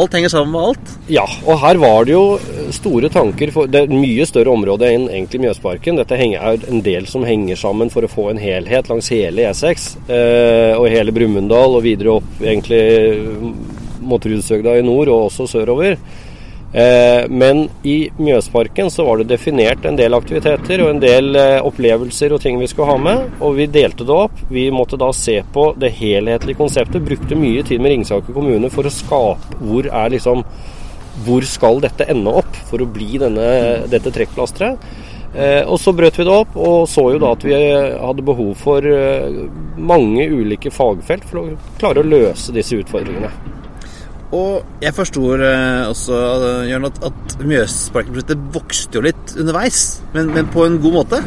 alt 0.00 0.16
henger 0.16 0.32
sammen 0.32 0.54
med 0.54 0.70
alt. 0.70 0.94
Ja, 1.12 1.26
og 1.44 1.60
her 1.60 1.80
var 1.82 2.08
det 2.08 2.14
jo 2.14 2.22
store 2.72 3.10
tanker. 3.12 3.52
For 3.52 3.68
det 3.68 3.82
er 3.82 3.90
et 3.90 4.00
mye 4.00 4.24
større 4.28 4.54
område 4.54 4.88
enn 4.88 5.10
egentlig 5.10 5.42
Mjøsparken. 5.44 6.00
Dette 6.00 6.16
er 6.16 6.64
en 6.72 6.80
del 6.86 7.08
som 7.10 7.26
henger 7.28 7.60
sammen 7.60 7.92
for 7.92 8.06
å 8.06 8.12
få 8.12 8.30
en 8.30 8.40
helhet 8.40 8.88
langs 8.88 9.12
hele 9.12 9.50
E6. 9.50 9.90
Eh, 10.08 10.72
og 10.80 10.88
hele 10.88 11.12
Brumunddal 11.12 11.76
og 11.76 11.84
videre 11.84 12.16
opp 12.16 12.40
egentlig 12.40 12.80
mot 14.00 14.24
Rudshøgda 14.24 14.78
i 14.78 14.88
nord 14.88 15.12
og 15.12 15.28
også 15.28 15.50
sørover. 15.52 16.00
Eh, 16.72 17.28
men 17.28 17.64
i 17.82 18.10
Mjøsparken 18.16 18.90
så 18.90 19.04
var 19.04 19.18
det 19.18 19.32
definert 19.32 19.84
en 19.84 19.96
del 19.98 20.14
aktiviteter 20.14 20.84
og 20.84 20.92
en 20.92 21.02
del 21.02 21.34
eh, 21.34 21.58
opplevelser 21.66 22.30
og 22.36 22.42
ting 22.44 22.60
vi 22.60 22.68
skulle 22.70 22.92
ha 22.92 23.00
med. 23.00 23.26
Og 23.42 23.56
vi 23.58 23.66
delte 23.70 24.06
det 24.06 24.14
opp. 24.26 24.44
Vi 24.50 24.68
måtte 24.74 25.00
da 25.00 25.10
se 25.16 25.40
på 25.52 25.70
det 25.80 25.92
helhetlige 25.98 26.60
konseptet. 26.60 27.02
Brukte 27.06 27.38
mye 27.38 27.66
tid 27.66 27.82
med 27.82 27.96
Ringsaker 27.96 28.36
kommune 28.36 28.70
for 28.72 28.86
å 28.86 28.94
skape 28.94 29.58
hvor 29.60 29.90
er 29.90 30.14
liksom 30.14 30.44
hvor 31.26 31.44
skal 31.44 31.80
dette 31.82 32.06
ende 32.08 32.32
opp 32.38 32.54
for 32.68 32.80
å 32.80 32.88
bli 32.88 33.18
denne, 33.20 33.48
dette 33.90 34.12
trekkplasteret? 34.14 34.86
Eh, 35.34 35.62
og 35.66 35.76
så 35.82 35.92
brøt 35.94 36.16
vi 36.18 36.26
det 36.26 36.32
opp, 36.32 36.54
og 36.58 36.86
så 36.90 37.04
jo 37.12 37.20
da 37.22 37.34
at 37.34 37.44
vi 37.46 37.54
hadde 37.58 38.26
behov 38.26 38.54
for 38.58 38.86
mange 39.76 40.26
ulike 40.30 40.72
fagfelt 40.74 41.26
for 41.26 41.42
å 41.42 41.72
klare 41.82 42.02
å 42.02 42.12
løse 42.14 42.54
disse 42.54 42.78
utfordringene. 42.78 43.58
Og 44.36 44.82
jeg 44.82 44.94
forstår 44.94 45.42
eh, 45.42 45.88
også, 45.90 46.18
eh, 46.46 46.68
Jørn, 46.70 46.86
at, 46.86 47.00
at 47.10 47.36
Mjøsparken-prosjektet 47.42 48.44
vokste 48.54 49.00
jo 49.00 49.04
litt 49.08 49.34
underveis, 49.34 49.80
men, 50.14 50.30
men 50.36 50.50
på 50.54 50.66
en 50.66 50.78
god 50.82 50.98
måte. 51.00 51.22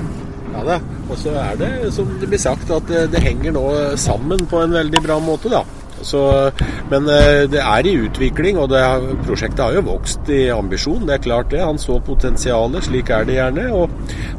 Ja 0.54 0.64
da. 0.68 0.78
Og 1.10 1.18
så 1.20 1.34
er 1.42 1.58
det, 1.60 1.72
som 1.96 2.08
det 2.22 2.30
blir 2.32 2.40
sagt, 2.40 2.72
at 2.72 2.92
det, 3.12 3.24
henger 3.26 3.56
nå 3.56 3.66
sammen 4.00 4.46
på 4.48 4.62
en 4.64 4.76
veldig 4.78 5.02
bra 5.04 5.18
måte, 5.24 5.52
da. 5.52 5.66
Så, 6.08 6.24
men 6.92 7.08
eh, 7.12 7.44
det 7.52 7.62
er 7.64 7.90
i 7.90 7.96
utvikling, 8.06 8.60
og 8.62 8.72
det, 8.74 8.84
prosjektet 9.28 9.64
har 9.66 9.78
jo 9.78 9.86
vokst 9.88 10.32
i 10.34 10.46
ambisjon. 10.54 11.06
Det 11.08 11.18
er 11.18 11.26
klart 11.28 11.52
det. 11.54 11.64
Han 11.64 11.82
så 11.82 12.00
potensialet, 12.04 12.90
slik 12.90 13.14
er 13.14 13.30
det 13.30 13.40
gjerne. 13.40 13.70
Og, 13.76 13.90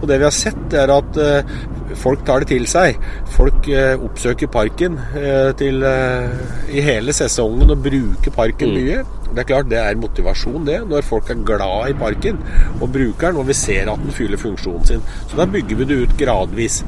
og 0.01 0.07
det 0.11 0.21
vi 0.21 0.29
har 0.29 0.37
sett, 0.37 0.79
er 0.79 0.93
at 0.95 1.21
eh, 1.21 1.57
folk 1.99 2.25
tar 2.27 2.45
det 2.45 2.51
til 2.53 2.67
seg. 2.71 2.99
Folk 3.35 3.69
eh, 3.73 3.95
oppsøker 3.97 4.51
parken 4.53 4.99
eh, 5.19 5.51
til, 5.59 5.83
eh, 5.87 6.75
i 6.75 6.85
hele 6.85 7.15
sesongen 7.17 7.75
og 7.75 7.85
bruker 7.85 8.35
parken 8.35 8.75
mye. 8.75 9.03
Det 9.35 9.43
er 9.43 9.49
klart 9.49 9.71
det 9.71 9.81
er 9.81 9.99
motivasjon, 9.99 10.63
det, 10.67 10.79
når 10.87 11.07
folk 11.07 11.31
er 11.33 11.41
glad 11.47 11.91
i 11.91 11.97
parken 11.99 12.39
og 12.79 12.87
bruker 12.95 13.33
den, 13.33 13.41
og 13.43 13.49
vi 13.49 13.57
ser 13.59 13.91
at 13.91 14.03
den 14.03 14.15
fyller 14.15 14.39
funksjonen 14.39 14.87
sin. 14.87 15.03
Så 15.27 15.41
da 15.41 15.49
bygger 15.51 15.81
vi 15.81 15.89
det 15.91 16.03
ut 16.05 16.17
gradvis. 16.21 16.85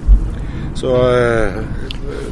Så 0.77 0.93
eh, 1.09 1.57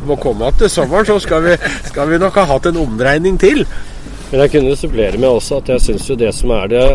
må 0.04 0.18
komme 0.20 0.46
igjen 0.46 0.60
til 0.64 0.72
sommeren, 0.72 1.08
så 1.08 1.16
skal 1.22 1.44
vi, 1.46 1.56
skal 1.88 2.10
vi 2.12 2.20
nok 2.20 2.36
ha 2.40 2.46
hatt 2.52 2.68
en 2.70 2.82
omdreining 2.84 3.40
til. 3.40 3.64
Men 4.30 4.44
jeg 4.44 4.54
kunne 4.56 4.76
supplere 4.78 5.20
med 5.20 5.30
også 5.30 5.62
at 5.62 5.74
jeg 5.74 5.84
syns 5.86 6.10
jo 6.10 6.18
det 6.20 6.32
som 6.36 6.52
er 6.56 6.70
det 6.72 6.86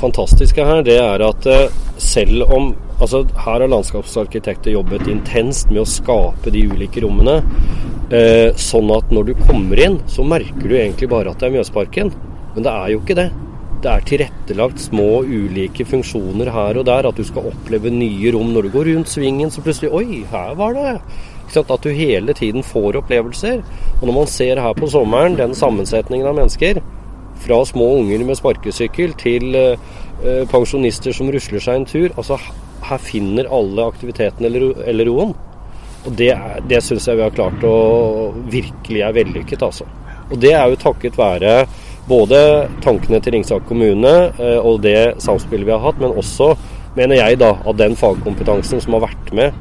fantastiske 0.00 0.64
her, 0.64 0.84
det 0.86 1.00
er 1.00 1.24
at 1.26 1.50
eh, 1.50 1.82
selv 2.00 2.46
om 2.50 2.72
Altså, 3.00 3.22
her 3.32 3.62
har 3.62 3.70
landskapsarkitekter 3.72 4.74
jobbet 4.74 5.06
intenst 5.08 5.70
med 5.70 5.78
å 5.80 5.88
skape 5.88 6.50
de 6.52 6.66
ulike 6.68 7.00
rommene. 7.00 7.38
Eh, 8.12 8.50
sånn 8.60 8.92
at 8.92 9.08
når 9.08 9.30
du 9.30 9.38
kommer 9.38 9.80
inn, 9.80 9.96
så 10.04 10.20
merker 10.20 10.66
du 10.68 10.74
egentlig 10.76 11.08
bare 11.08 11.32
at 11.32 11.40
det 11.40 11.48
er 11.48 11.54
Mjøsparken. 11.54 12.12
Men 12.52 12.66
det 12.66 12.74
er 12.74 12.90
jo 12.92 13.00
ikke 13.00 13.16
det. 13.16 13.30
Det 13.80 13.88
er 13.88 14.04
tilrettelagt 14.04 14.80
små 14.82 15.22
ulike 15.24 15.86
funksjoner 15.88 16.50
her 16.52 16.80
og 16.80 16.86
der. 16.88 17.08
At 17.08 17.16
du 17.16 17.24
skal 17.24 17.48
oppleve 17.52 17.92
nye 17.94 18.32
rom 18.34 18.52
når 18.54 18.68
du 18.68 18.72
går 18.76 18.90
rundt 18.92 19.12
svingen, 19.12 19.52
så 19.52 19.64
plutselig 19.64 19.92
Oi, 19.96 20.22
her 20.30 20.56
var 20.58 20.76
det! 20.76 20.96
At 21.60 21.82
du 21.82 21.88
hele 21.90 22.34
tiden 22.36 22.62
får 22.62 23.00
opplevelser. 23.00 23.62
Og 23.98 24.06
når 24.06 24.18
man 24.20 24.28
ser 24.30 24.60
her 24.60 24.76
på 24.76 24.86
sommeren 24.92 25.38
den 25.38 25.56
sammensetningen 25.56 26.28
av 26.28 26.36
mennesker, 26.38 26.82
fra 27.40 27.62
små 27.64 27.86
unger 28.02 28.20
med 28.28 28.36
sparkesykkel 28.36 29.14
til 29.20 29.56
eh, 29.56 30.42
pensjonister 30.52 31.16
som 31.16 31.30
rusler 31.32 31.62
seg 31.64 31.78
en 31.80 31.86
tur 31.88 32.10
altså 32.20 32.36
her 32.84 33.00
finner 33.00 33.48
alle 33.52 33.86
aktiviteten 33.88 34.44
eller, 34.48 34.72
eller 34.88 35.08
roen. 35.08 35.32
Og 36.06 36.12
det, 36.16 36.32
det 36.68 36.80
syns 36.84 37.08
jeg 37.08 37.18
vi 37.18 37.24
har 37.26 37.34
klart 37.36 37.64
å 37.66 37.74
virkelig 38.50 39.02
er 39.04 39.16
vellykket, 39.16 39.64
altså. 39.64 39.86
Og 40.30 40.38
det 40.40 40.54
er 40.56 40.70
jo 40.70 40.78
takket 40.80 41.18
være 41.18 41.54
både 42.08 42.68
tankene 42.84 43.20
til 43.22 43.36
Ringsaker 43.36 43.66
kommune 43.68 44.12
eh, 44.30 44.58
og 44.58 44.80
det 44.84 45.22
samspillet 45.22 45.68
vi 45.68 45.74
har 45.74 45.82
hatt, 45.84 46.00
men 46.02 46.16
også, 46.18 46.52
mener 46.96 47.20
jeg, 47.20 47.40
da, 47.42 47.54
at 47.60 47.80
den 47.80 47.96
fagkompetansen 47.98 48.82
som 48.82 48.96
har 48.96 49.08
vært 49.08 49.34
med, 49.36 49.58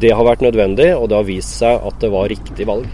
det 0.00 0.12
har 0.12 0.26
vært 0.26 0.44
nødvendig, 0.44 0.90
og 0.96 1.08
det 1.08 1.16
har 1.16 1.28
vist 1.28 1.56
seg 1.60 1.84
at 1.88 2.00
det 2.02 2.10
var 2.12 2.28
riktig 2.32 2.66
valg. 2.68 2.88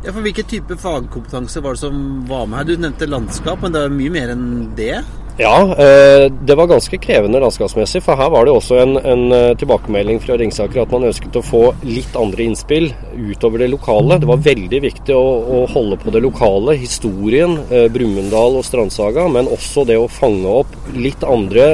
Ja, 0.00 0.14
for 0.14 0.24
Hvilken 0.24 0.48
type 0.48 0.76
fagkompetanse 0.80 1.60
var 1.62 1.76
det 1.76 1.82
som 1.82 1.96
var 2.28 2.46
med 2.48 2.62
her? 2.62 2.70
Du 2.70 2.80
nevnte 2.80 3.08
landskap, 3.10 3.60
men 3.62 3.74
det 3.74 3.84
er 3.84 3.92
mye 3.92 4.14
mer 4.14 4.32
enn 4.32 4.46
det? 4.78 4.94
Ja, 5.40 5.62
eh, 5.62 6.32
det 6.32 6.54
var 6.54 6.66
ganske 6.66 6.98
krevende 6.98 7.40
landskapsmessig. 7.40 8.02
For 8.04 8.18
her 8.20 8.28
var 8.28 8.44
det 8.44 8.52
også 8.52 8.76
en, 8.82 8.98
en 8.98 9.22
eh, 9.32 9.54
tilbakemelding 9.56 10.20
fra 10.20 10.36
Ringsaker 10.36 10.82
at 10.82 10.92
man 10.92 11.06
ønsket 11.08 11.38
å 11.40 11.42
få 11.44 11.62
litt 11.80 12.12
andre 12.20 12.44
innspill 12.44 12.90
utover 13.16 13.64
det 13.64 13.70
lokale. 13.72 14.18
Det 14.20 14.28
var 14.28 14.42
veldig 14.44 14.82
viktig 14.84 15.16
å, 15.16 15.24
å 15.40 15.62
holde 15.72 15.96
på 16.02 16.12
det 16.12 16.20
lokale, 16.26 16.76
historien, 16.82 17.56
eh, 17.72 17.88
Brumunddal 17.88 18.60
og 18.60 18.68
Strandsaga. 18.68 19.30
Men 19.32 19.48
også 19.48 19.86
det 19.88 19.96
å 19.96 20.12
fange 20.12 20.44
opp 20.60 20.76
litt 20.92 21.24
andre 21.24 21.70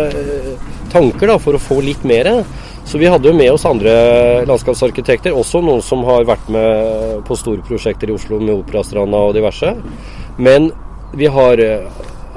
tanker 0.94 1.35
da, 1.35 1.40
for 1.42 1.58
å 1.58 1.64
få 1.66 1.82
litt 1.82 2.06
mer. 2.06 2.37
Så 2.87 3.02
vi 3.02 3.11
hadde 3.11 3.32
jo 3.32 3.35
med 3.35 3.50
oss 3.50 3.66
andre 3.66 4.46
landskapsarkitekter, 4.46 5.35
også 5.35 5.58
noen 5.66 5.82
som 5.82 6.06
har 6.06 6.28
vært 6.28 6.54
med 6.54 7.25
på 7.26 7.35
store 7.35 7.66
prosjekter 7.66 8.14
i 8.14 8.14
Oslo 8.14 8.38
med 8.38 8.61
Operastranda 8.61 9.26
og 9.26 9.35
diverse. 9.35 9.75
Men 10.38 10.70
vi 11.18 11.26
har 11.35 11.66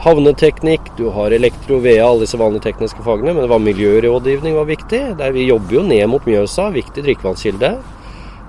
havneteknikk, 0.04 0.94
du 0.98 1.10
har 1.16 1.34
elektro, 1.36 1.80
VEA, 1.84 2.06
alle 2.08 2.24
disse 2.24 2.40
vanlige 2.40 2.70
tekniske 2.70 3.04
fagene. 3.04 3.34
Men 3.34 3.44
det 3.44 3.52
var 3.52 3.64
miljørådgivning 3.64 4.56
var 4.56 4.68
viktig. 4.70 5.02
Der 5.20 5.34
vi 5.36 5.48
jobber 5.50 5.80
jo 5.80 5.86
ned 5.88 6.06
mot 6.12 6.28
Mjøsa, 6.28 6.70
viktig 6.76 7.04
drikkevannskilde. 7.08 7.74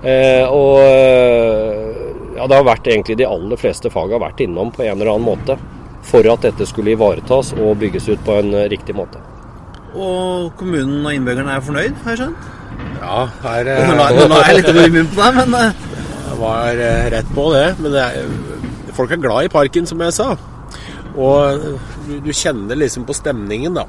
Eh, 0.01 0.45
og 0.47 0.79
eh, 0.81 1.99
ja, 2.37 2.47
det 2.47 2.55
har 2.55 2.65
vært 2.65 2.87
egentlig 2.89 3.19
de 3.19 3.27
aller 3.27 3.59
fleste 3.59 3.91
fag 3.93 4.15
har 4.15 4.23
vært 4.23 4.41
innom 4.41 4.71
på 4.73 4.85
en 4.85 4.95
eller 4.95 5.13
annen 5.13 5.27
måte. 5.27 5.57
For 6.07 6.25
at 6.31 6.47
dette 6.47 6.65
skulle 6.65 6.95
ivaretas 6.95 7.51
og 7.59 7.75
bygges 7.83 8.09
ut 8.09 8.23
på 8.25 8.39
en 8.39 8.55
eh, 8.55 8.69
riktig 8.71 8.95
måte. 8.97 9.21
Og 9.91 10.53
kommunen 10.57 11.03
og 11.03 11.13
innbyggerne 11.13 11.57
er 11.57 11.65
fornøyd, 11.65 11.99
har 12.05 12.15
jeg 12.15 12.23
skjønt? 12.23 12.49
Ja, 13.01 13.25
her 13.43 13.67
Nå 13.67 14.37
er 14.37 14.47
jeg 14.47 14.61
litt 14.61 14.69
over 14.71 14.93
munnen 14.93 15.09
på 15.11 15.19
deg, 15.19 15.39
men 15.51 15.73
Det 16.23 16.37
var 16.39 16.79
rett 17.11 17.35
på, 17.35 17.49
det. 17.51 17.65
Men 17.81 17.97
det 17.97 18.05
er, 18.07 18.95
folk 18.95 19.11
er 19.11 19.21
glad 19.21 19.49
i 19.49 19.51
parken, 19.51 19.89
som 19.89 20.01
jeg 20.05 20.15
sa. 20.15 20.29
Og 21.19 21.63
du, 22.23 22.31
kjenner 22.31 22.77
liksom 22.79 23.03
på 23.07 23.15
stemningen 23.15 23.75
da, 23.75 23.83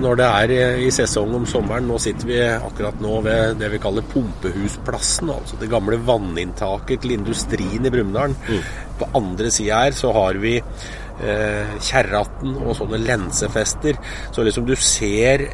når 0.00 0.18
det 0.20 0.28
er 0.28 0.54
i, 0.54 0.60
i, 0.86 0.90
sesong 0.94 1.34
om 1.36 1.46
sommeren. 1.48 1.88
Nå 1.90 1.98
sitter 2.00 2.30
vi 2.30 2.40
akkurat 2.54 3.00
nå 3.04 3.18
ved 3.26 3.58
det 3.60 3.70
vi 3.74 3.80
kaller 3.82 4.06
Pumpehusplassen, 4.12 5.32
altså 5.34 5.60
det 5.60 5.70
gamle 5.72 6.00
vanninntaket 6.06 7.04
til 7.04 7.16
industrien 7.18 7.84
i 7.84 7.92
Brumunddal. 7.92 8.36
Mm. 8.48 8.64
På 9.00 9.10
andre 9.20 9.52
sida 9.52 9.84
her 9.84 9.98
så 9.98 10.12
har 10.16 10.40
vi 10.40 10.56
eh, 10.56 11.76
Kjerratten 11.84 12.56
og 12.62 12.72
sånne 12.78 13.02
lensefester. 13.04 14.00
Så 14.32 14.46
liksom 14.46 14.68
du 14.68 14.76
ser 14.80 15.50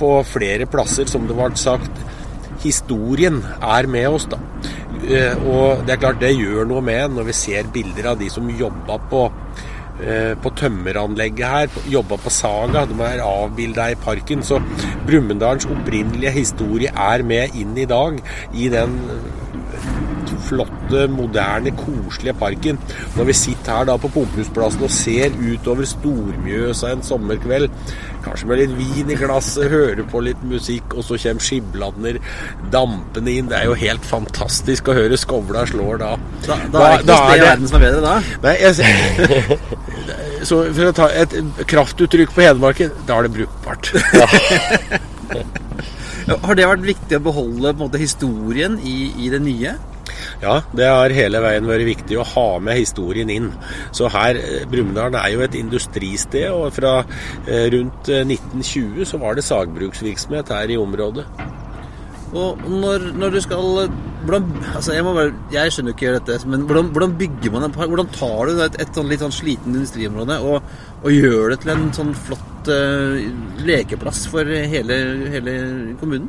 på 0.00 0.14
flere 0.24 0.68
plasser, 0.70 1.10
som 1.10 1.26
det 1.28 1.36
ble 1.36 1.52
sagt, 1.60 2.04
historien 2.60 3.42
er 3.60 3.88
med 3.88 4.08
oss, 4.08 4.24
da. 4.30 4.40
Eh, 5.04 5.36
og 5.48 5.84
det 5.84 5.94
er 5.94 6.00
klart 6.00 6.20
det 6.22 6.32
gjør 6.32 6.64
noe 6.68 6.80
med 6.84 7.12
når 7.16 7.28
vi 7.28 7.36
ser 7.36 7.68
bilder 7.72 8.14
av 8.14 8.20
de 8.20 8.28
som 8.32 8.48
jobba 8.48 8.96
på 9.12 9.26
Eh, 9.28 9.76
på 10.42 10.52
tømmeranlegget 10.56 11.46
her, 11.54 11.82
jobba 11.92 12.16
på 12.20 12.32
Saga. 12.32 12.86
De 12.88 12.96
er 13.04 13.24
avbilda 13.24 13.90
i 13.92 13.98
parken. 14.00 14.44
Så 14.46 14.60
Brumunddalens 15.08 15.68
opprinnelige 15.70 16.32
historie 16.40 16.92
er 16.94 17.26
med 17.26 17.58
inn 17.60 17.76
i 17.78 17.88
dag 17.88 18.20
i 18.56 18.70
den 18.72 18.96
flotte, 20.50 21.06
moderne, 21.08 21.72
koselige 21.76 22.34
parken. 22.38 22.78
Når 23.16 23.28
vi 23.30 23.36
sitter 23.36 23.76
her 23.76 23.88
da 23.90 23.96
på 24.00 24.10
Pumpehusplassen 24.14 24.86
og 24.86 24.94
ser 24.94 25.34
utover 25.38 25.88
Stormjøsa 25.88 26.94
en 26.94 27.04
sommerkveld, 27.06 27.68
kanskje 28.24 28.50
med 28.50 28.60
litt 28.60 28.74
vin 28.78 29.12
i 29.12 29.18
glasset, 29.18 29.70
hører 29.72 30.02
på 30.10 30.22
litt 30.24 30.42
musikk, 30.46 30.96
og 30.96 31.06
så 31.06 31.18
kommer 31.22 31.46
Skibladner 31.46 32.20
dampende 32.72 33.34
inn. 33.36 33.50
Det 33.50 33.60
er 33.60 33.70
jo 33.70 33.78
helt 33.80 34.06
fantastisk 34.06 34.90
å 34.90 34.96
høre 34.98 35.18
skovla 35.20 35.64
slår 35.70 36.02
da. 36.02 36.12
Da, 36.46 36.58
da 36.72 36.86
er 36.86 37.04
det 37.04 37.04
ikke 37.04 37.10
noe 37.10 37.20
sted 37.20 37.44
i 37.44 37.46
verden 37.46 37.70
som 37.70 37.80
er 37.80 37.86
bedre 37.86 38.02
da? 38.04 38.16
Nei, 38.44 38.56
jeg, 38.60 39.59
så 40.46 40.62
for 40.72 40.90
å 40.90 40.96
ta 40.96 41.08
et 41.12 41.34
kraftuttrykk 41.70 42.34
på 42.34 42.44
Hedmarken, 42.44 42.92
da 43.08 43.18
er 43.18 43.28
det 43.28 43.34
brukbart. 43.38 43.92
Har 46.30 46.58
det 46.58 46.68
vært 46.68 46.84
viktig 46.86 47.18
å 47.18 47.24
beholde 47.24 47.72
måte, 47.78 48.00
historien 48.00 48.76
i, 48.86 48.98
i 49.24 49.30
det 49.32 49.40
nye? 49.42 49.74
Ja, 50.40 50.60
det 50.76 50.88
har 50.88 51.12
hele 51.12 51.40
veien 51.44 51.68
vært 51.68 51.86
viktig 51.88 52.16
å 52.20 52.26
ha 52.32 52.46
med 52.64 52.78
historien 52.80 53.30
inn. 53.32 53.50
Så 53.96 54.08
her, 54.12 54.38
eh, 54.40 54.66
Brumunddal 54.70 55.16
er 55.20 55.34
jo 55.34 55.44
et 55.44 55.56
industristed, 55.58 56.48
og 56.50 56.72
fra 56.76 57.00
eh, 57.46 57.68
rundt 57.74 58.08
1920 58.08 59.02
eh, 59.02 59.08
så 59.08 59.20
var 59.20 59.36
det 59.36 59.44
sagbruksvirksomhet 59.44 60.52
her 60.54 60.72
i 60.72 60.80
området. 60.80 61.26
Og 62.30 62.60
når, 62.70 63.10
når 63.18 63.34
du 63.34 63.40
skal 63.42 63.90
hvordan, 64.24 64.44
altså 64.74 64.92
jeg, 64.94 65.04
bare, 65.06 65.30
jeg, 65.52 65.72
skjønner 65.72 65.96
ikke 65.96 66.12
dette, 66.18 66.36
men 66.50 66.66
hvordan, 66.68 66.90
hvordan, 66.94 67.16
bygger 67.18 67.54
man 67.54 67.66
en 67.66 67.72
park? 67.74 67.88
Hvordan 67.90 68.12
tar 68.14 68.50
du 68.50 68.60
et, 68.62 68.76
et 68.82 68.92
sånn 68.94 69.08
litt 69.10 69.24
sånn 69.24 69.34
sliten 69.34 69.74
industriområde 69.74 70.36
og, 70.44 70.68
og, 71.00 71.08
gjør 71.14 71.54
det 71.54 71.62
til 71.64 71.72
en 71.74 71.88
sånn 71.96 72.12
flott 72.28 72.70
uh, 72.70 73.16
lekeplass 73.64 74.26
for 74.30 74.46
hele, 74.46 75.00
hele 75.32 75.56
kommunen? 76.02 76.28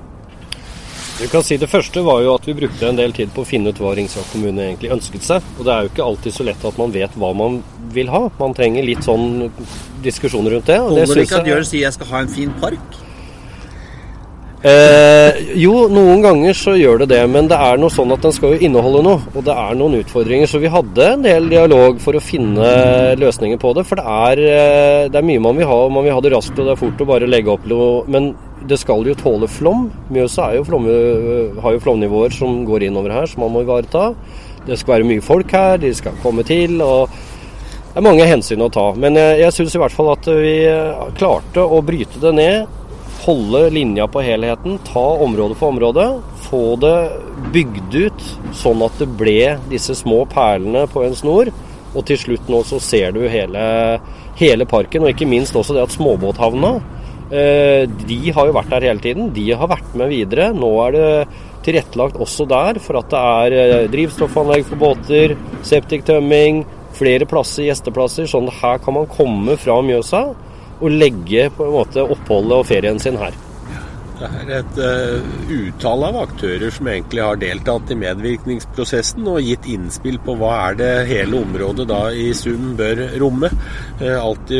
Du 1.21 1.27
kan 1.29 1.43
si 1.45 1.57
Det 1.61 1.69
første 1.69 2.01
var 2.01 2.23
jo 2.23 2.31
at 2.33 2.47
vi 2.47 2.55
brukte 2.57 2.87
en 2.87 2.97
del 2.97 3.11
tid 3.13 3.29
på 3.35 3.43
å 3.43 3.45
finne 3.45 3.69
ut 3.69 3.77
hva 3.77 3.91
Ringsaker 3.93 4.31
kommune 4.31 4.63
egentlig 4.63 4.89
ønsket 4.95 5.27
seg. 5.27 5.51
Og 5.59 5.67
det 5.67 5.73
er 5.73 5.83
jo 5.83 5.91
ikke 5.91 6.07
alltid 6.07 6.33
så 6.33 6.47
lett 6.47 6.65
at 6.65 6.79
man 6.81 6.95
vet 6.95 7.17
hva 7.19 7.29
man 7.37 7.59
vil 7.93 8.09
ha. 8.09 8.23
Man 8.39 8.55
trenger 8.57 8.87
litt 8.87 9.05
sånn 9.05 9.51
diskusjoner 10.01 10.55
rundt 10.55 10.71
det. 10.71 10.79
Holder 10.81 11.13
det 11.13 11.27
ikke 11.27 11.43
at 11.43 11.51
Jørn 11.51 11.67
sier 11.67 11.85
jeg 11.85 11.97
skal 11.99 12.09
ha 12.15 12.23
en 12.25 12.31
fin 12.39 12.55
park? 12.63 12.97
Eh, 14.61 15.39
jo, 15.57 15.87
noen 15.89 16.19
ganger 16.21 16.53
så 16.53 16.75
gjør 16.77 16.99
det 17.01 17.07
det, 17.15 17.21
men 17.33 17.47
det 17.49 17.57
er 17.57 17.79
noe 17.81 17.89
sånn 17.89 18.11
at 18.13 18.21
den 18.21 18.33
skal 18.35 18.53
jo 18.53 18.67
inneholde 18.67 19.01
noe. 19.07 19.23
Og 19.33 19.45
det 19.45 19.55
er 19.57 19.77
noen 19.77 19.97
utfordringer. 19.97 20.49
Så 20.49 20.61
vi 20.61 20.69
hadde 20.69 21.07
en 21.15 21.23
del 21.25 21.49
dialog 21.49 21.97
for 22.03 22.17
å 22.17 22.21
finne 22.21 22.67
løsninger 23.17 23.57
på 23.61 23.73
det. 23.77 23.87
For 23.89 23.97
det 23.97 24.05
er, 24.05 24.43
eh, 24.45 25.07
det 25.09 25.17
er 25.17 25.25
mye 25.25 25.41
man 25.41 25.57
vil 25.57 25.69
ha, 25.69 25.79
og 25.87 25.95
man 25.95 26.05
vil 26.05 26.13
ha 26.13 26.21
det 26.21 26.33
raskt 26.35 26.59
og 26.59 26.67
det 26.67 26.75
er 26.75 26.81
fort 26.83 27.01
å 27.01 27.09
bare 27.09 27.29
legge 27.29 27.49
opp 27.49 27.65
noe. 27.65 28.03
Men 28.07 28.35
det 28.67 28.77
skal 28.77 29.01
jo 29.03 29.17
tåle 29.17 29.49
flom. 29.49 29.89
Mjøsa 30.13 30.53
jo 30.53 30.63
flom, 30.63 30.85
har 31.61 31.73
jo 31.73 31.81
flomnivåer 31.81 32.31
som 32.31 32.61
går 32.63 32.85
innover 32.85 33.17
her, 33.17 33.25
som 33.25 33.41
man 33.41 33.55
må 33.55 33.63
ivareta. 33.65 34.13
Det 34.67 34.77
skal 34.77 34.99
være 34.99 35.09
mye 35.09 35.23
folk 35.25 35.49
her, 35.49 35.77
de 35.81 35.89
skal 35.91 36.13
komme 36.21 36.45
til. 36.45 36.79
og 36.85 37.09
Det 37.09 37.97
er 37.97 38.05
mange 38.05 38.29
hensyn 38.29 38.61
å 38.61 38.69
ta. 38.69 38.93
Men 38.93 39.17
jeg, 39.17 39.39
jeg 39.41 39.57
syns 39.57 39.73
i 39.73 39.81
hvert 39.81 39.97
fall 39.97 40.13
at 40.13 40.29
vi 40.29 40.53
klarte 41.17 41.65
å 41.65 41.81
bryte 41.81 42.21
det 42.21 42.35
ned 42.37 42.77
holde 43.21 43.69
linja 43.69 44.07
på 44.07 44.21
helheten, 44.21 44.79
ta 44.87 45.03
område 45.23 45.55
for 45.55 45.73
område, 45.75 46.05
få 46.47 46.75
det 46.81 46.95
bygd 47.53 47.97
ut 48.07 48.23
sånn 48.57 48.81
at 48.85 48.97
det 49.01 49.09
ble 49.19 49.57
disse 49.69 49.95
små 49.97 50.23
perlene 50.31 50.87
på 50.91 51.05
en 51.05 51.15
snor. 51.17 51.51
Og 51.91 52.05
til 52.07 52.19
slutt 52.19 52.49
nå 52.49 52.61
så 52.67 52.79
ser 52.81 53.13
du 53.15 53.25
hele, 53.29 53.61
hele 54.39 54.67
parken, 54.69 55.03
og 55.03 55.11
ikke 55.11 55.29
minst 55.29 55.55
også 55.57 55.75
det 55.75 55.83
at 55.83 55.93
småbåthavna 55.93 56.75
eh, 57.27 57.83
De 58.07 58.19
har 58.31 58.47
jo 58.47 58.55
vært 58.55 58.71
der 58.71 58.87
hele 58.87 59.03
tiden. 59.03 59.31
De 59.35 59.49
har 59.51 59.69
vært 59.69 59.97
med 59.99 60.13
videre. 60.13 60.51
Nå 60.55 60.71
er 60.85 60.95
det 60.95 61.09
tilrettelagt 61.65 62.19
også 62.21 62.47
der 62.49 62.79
for 62.81 63.01
at 63.01 63.11
det 63.11 63.25
er 63.41 63.57
eh, 63.57 63.89
drivstoffanlegg 63.91 64.63
for 64.69 64.81
båter, 64.81 65.35
septiktømming, 65.67 66.63
flere 66.95 67.27
plasser, 67.27 67.67
gjesteplasser. 67.67 68.29
Sånn 68.31 68.47
her 68.61 68.79
kan 68.81 68.97
man 68.97 69.11
komme 69.11 69.59
fra 69.59 69.81
Mjøsa 69.83 70.29
og 70.81 70.91
legge 70.91 71.47
på 71.55 71.67
en 71.67 71.75
måte 71.77 72.03
oppholdet 72.03 72.59
og 72.59 72.67
ferien 72.69 72.99
sin 73.01 73.19
her. 73.21 73.37
Det 74.21 74.29
er 74.29 74.49
et 74.59 74.75
uh, 74.77 75.31
utall 75.49 76.03
av 76.05 76.17
aktører 76.21 76.69
som 76.73 76.89
egentlig 76.91 77.23
har 77.25 77.39
deltatt 77.41 77.89
i 77.89 77.97
medvirkningsprosessen 77.97 79.25
og 79.31 79.41
gitt 79.41 79.65
innspill 79.71 80.19
på 80.21 80.35
hva 80.37 80.51
er 80.67 80.77
det 80.77 80.89
hele 81.09 81.39
området 81.41 81.87
da 81.89 82.01
i 82.13 82.27
sum 82.37 82.75
bør 82.77 83.01
romme. 83.21 83.49
Uh, 84.01 84.17
alt 84.19 84.53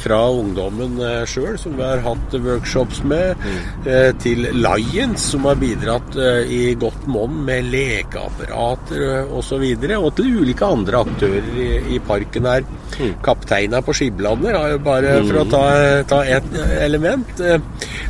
fra 0.00 0.20
ungdommen 0.32 0.96
uh, 1.02 1.26
sjøl, 1.28 1.58
som 1.60 1.76
vi 1.76 1.84
har 1.84 2.00
hatt 2.06 2.38
workshops 2.46 3.02
med, 3.04 3.44
uh, 3.84 4.10
til 4.22 4.48
Lions, 4.56 5.28
som 5.34 5.44
har 5.50 5.60
bidratt 5.60 6.16
i 6.52 6.72
godt 6.80 7.04
monn 7.10 7.42
med 7.44 7.68
lekeapparater 7.72 9.28
osv., 9.36 9.64
og, 9.76 9.92
og 9.98 10.10
til 10.16 10.40
ulike 10.40 10.68
andre 10.78 11.02
aktører 11.04 11.60
i, 11.60 11.68
i 11.96 12.00
parken 12.06 12.48
her. 12.48 12.64
Mm. 12.96 13.12
Kapteina 13.24 13.82
på 13.84 13.92
Skiblander, 13.96 14.78
bare 14.84 15.18
for 15.26 15.42
å 15.42 15.46
ta, 15.50 15.62
ta 16.08 16.22
et 16.38 16.58
element. 16.80 17.44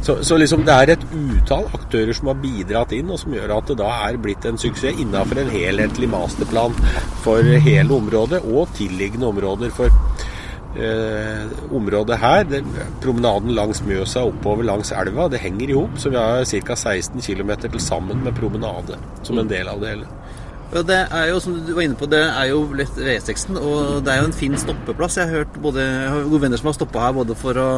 Så, 0.06 0.14
så 0.22 0.36
liksom 0.38 0.62
det 0.62 0.74
er 0.74 0.92
et 0.92 1.04
utall 1.10 1.64
aktører 1.74 2.14
som 2.14 2.28
har 2.30 2.38
bidratt 2.38 2.92
inn, 2.94 3.08
og 3.10 3.18
som 3.18 3.32
gjør 3.34 3.56
at 3.56 3.72
det 3.72 3.78
da 3.80 3.88
er 4.06 4.18
blitt 4.22 4.44
en 4.46 4.60
suksess 4.60 5.00
innenfor 5.02 5.40
en 5.42 5.50
helhetlig 5.50 6.06
masterplan 6.12 6.76
for 7.24 7.42
hele 7.42 7.96
området 7.96 8.44
og 8.46 8.70
tilliggende 8.78 9.32
områder. 9.32 9.72
For 9.74 9.90
eh, 10.78 11.56
området 11.74 12.20
her, 12.22 12.46
det, 12.52 12.62
promenaden 13.02 13.56
langs 13.58 13.82
Mjøsa 13.82 14.22
oppover 14.28 14.68
langs 14.68 14.94
elva, 14.94 15.26
det 15.32 15.42
henger 15.42 15.72
i 15.72 15.80
hop. 15.80 15.98
Så 15.98 16.14
vi 16.14 16.22
har 16.22 16.46
ca. 16.70 16.78
16 16.78 17.26
km 17.26 17.56
til 17.66 17.82
sammen 17.82 18.22
med 18.22 18.38
promenade 18.38 19.00
som 19.26 19.42
en 19.42 19.50
del 19.50 19.74
av 19.74 19.82
det 19.82 19.96
hele. 19.96 20.12
Ja, 20.70 20.82
det 20.86 21.00
er 21.14 21.28
jo, 21.32 21.42
som 21.42 21.58
du 21.66 21.74
var 21.74 21.82
inne 21.86 21.98
på, 21.98 22.06
det 22.10 22.22
er 22.26 22.48
jo 22.50 22.62
lett 22.78 22.94
V6-en, 22.94 23.58
og 23.58 24.06
det 24.06 24.14
er 24.14 24.22
jo 24.22 24.30
en 24.30 24.38
fin 24.38 24.54
stoppeplass. 24.58 25.18
Jeg 25.18 25.30
har 25.30 25.42
hørt 25.42 25.60
både, 25.62 25.82
jeg 25.82 26.14
har 26.14 26.30
gode 26.30 26.42
venner 26.46 26.62
som 26.62 26.70
har 26.70 26.78
stoppa 26.78 27.04
her 27.08 27.14
både 27.18 27.38
for 27.38 27.58
å, 27.58 27.68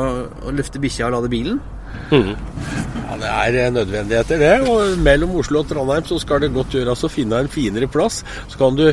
å 0.45 0.55
løfte 0.57 0.81
bikkja 0.81 1.09
og 1.09 1.19
lade 1.19 1.33
bilen. 1.33 1.61
Mm. 2.11 2.37
Ja, 3.21 3.49
Det 3.51 3.61
er 3.61 3.71
nødvendigheter, 3.71 4.39
det. 4.39 4.69
Og 4.69 4.99
mellom 5.03 5.35
Oslo 5.41 5.63
og 5.63 5.69
Trondheim 5.69 6.05
så 6.05 6.19
skal 6.21 6.43
det 6.43 6.53
godt 6.55 6.75
gjøres 6.77 7.05
å 7.05 7.11
finne 7.11 7.41
en 7.41 7.51
finere 7.51 7.89
plass. 7.91 8.23
Så, 8.53 8.71
du, 8.77 8.93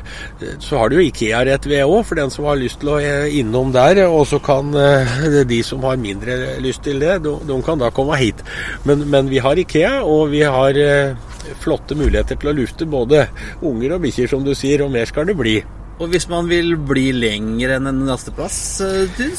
så 0.60 0.80
har 0.80 0.90
du 0.90 1.00
Ikea 1.04 1.44
rett 1.46 1.68
ved 1.68 1.84
òg, 1.84 2.02
for 2.08 2.20
den 2.20 2.32
som 2.34 2.48
har 2.50 2.60
lyst 2.60 2.80
til 2.82 2.94
å 2.96 2.98
eh, 3.00 3.38
innom 3.40 3.74
der. 3.76 4.06
Og 4.08 4.26
så 4.30 4.40
kan 4.44 4.74
eh, 4.80 5.46
de 5.48 5.62
som 5.64 5.84
har 5.88 6.02
mindre 6.02 6.58
lyst 6.64 6.86
til 6.88 7.00
det, 7.04 7.20
de, 7.26 7.38
de 7.48 7.62
kan 7.66 7.82
da 7.82 7.92
komme 7.96 8.20
hit. 8.20 8.44
Men, 8.88 9.08
men, 9.12 9.32
vi 9.32 9.44
har 9.44 9.60
Ikea, 9.60 10.02
og 10.04 10.30
vi 10.34 10.44
har 10.44 10.80
eh, 10.80 11.16
flotte 11.64 11.98
muligheter 12.00 12.40
til 12.40 12.52
å 12.52 12.58
lufte 12.60 12.90
både 12.90 13.28
unger 13.66 13.98
og 13.98 14.06
bikkjer, 14.08 14.32
som 14.32 14.46
du 14.46 14.56
sier, 14.56 14.86
og 14.86 14.94
mer 14.96 15.08
skal 15.12 15.28
det 15.30 15.38
bli. 15.40 15.60
Og 15.96 16.12
hvis 16.12 16.28
man 16.28 16.50
vil 16.52 16.74
bli 16.76 17.06
lenger 17.16 17.78
enn 17.78 17.88
en 17.88 18.02
lasteplass, 18.10 18.58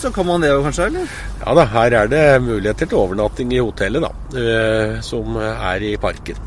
så 0.00 0.12
kan 0.14 0.28
man 0.28 0.40
det 0.40 0.54
jo 0.54 0.62
kanskje, 0.64 0.88
eller? 0.88 1.18
Ja 1.42 1.56
da, 1.58 1.66
her 1.74 1.96
er 2.00 2.08
det 2.08 2.24
muligheter 2.46 2.88
til 2.88 3.00
overnatting 3.02 3.52
i 3.52 3.60
hotellet, 3.60 4.06
da. 4.06 4.40
Eh, 4.40 4.94
som 5.04 5.36
er 5.36 5.84
i 5.84 5.92
parken. 6.00 6.40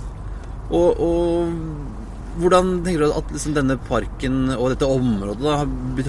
Og, 0.70 0.98
og 0.98 2.40
hvordan 2.40 2.80
tenker 2.86 3.04
du 3.04 3.14
at 3.14 3.32
liksom, 3.36 3.54
denne 3.58 3.78
parken 3.90 4.42
og 4.56 4.72
dette 4.74 4.88
området 4.90 5.44
da, 5.44 5.60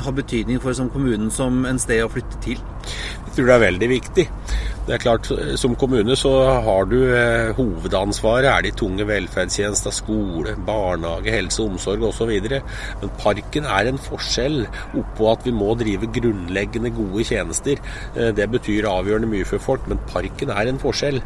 har 0.04 0.16
betydning 0.16 0.60
for 0.62 0.76
som 0.76 0.90
kommunen 0.92 1.32
som 1.34 1.64
en 1.68 1.80
sted 1.82 2.04
å 2.04 2.10
flytte 2.12 2.40
til? 2.44 2.60
Jeg 3.26 3.36
tror 3.36 3.50
det 3.50 3.56
er 3.56 3.64
veldig 3.66 3.90
viktig. 3.90 4.26
Det 4.90 4.96
er 4.96 5.02
klart, 5.04 5.28
Som 5.54 5.76
kommune 5.78 6.16
så 6.18 6.32
har 6.66 6.88
du 6.90 6.96
eh, 7.14 7.52
hovedansvaret 7.54 8.48
er 8.50 8.64
de 8.66 8.72
tunge 8.74 9.04
velferdstjenester, 9.06 9.94
skole, 9.94 10.56
barnehage, 10.66 11.30
helse, 11.30 11.62
omsorg 11.62 12.02
osv. 12.08 12.32
Men 12.50 13.12
parken 13.20 13.68
er 13.70 13.86
en 13.86 14.00
forskjell 14.02 14.64
oppå 14.98 15.28
at 15.30 15.46
vi 15.46 15.52
må 15.54 15.76
drive 15.78 16.10
grunnleggende 16.10 16.90
gode 16.96 17.22
tjenester. 17.28 17.78
Eh, 18.16 18.32
det 18.34 18.48
betyr 18.50 18.88
avgjørende 18.90 19.30
mye 19.30 19.46
for 19.46 19.62
folk, 19.62 19.86
men 19.86 20.02
parken 20.10 20.50
er 20.50 20.72
en 20.72 20.82
forskjell. 20.82 21.20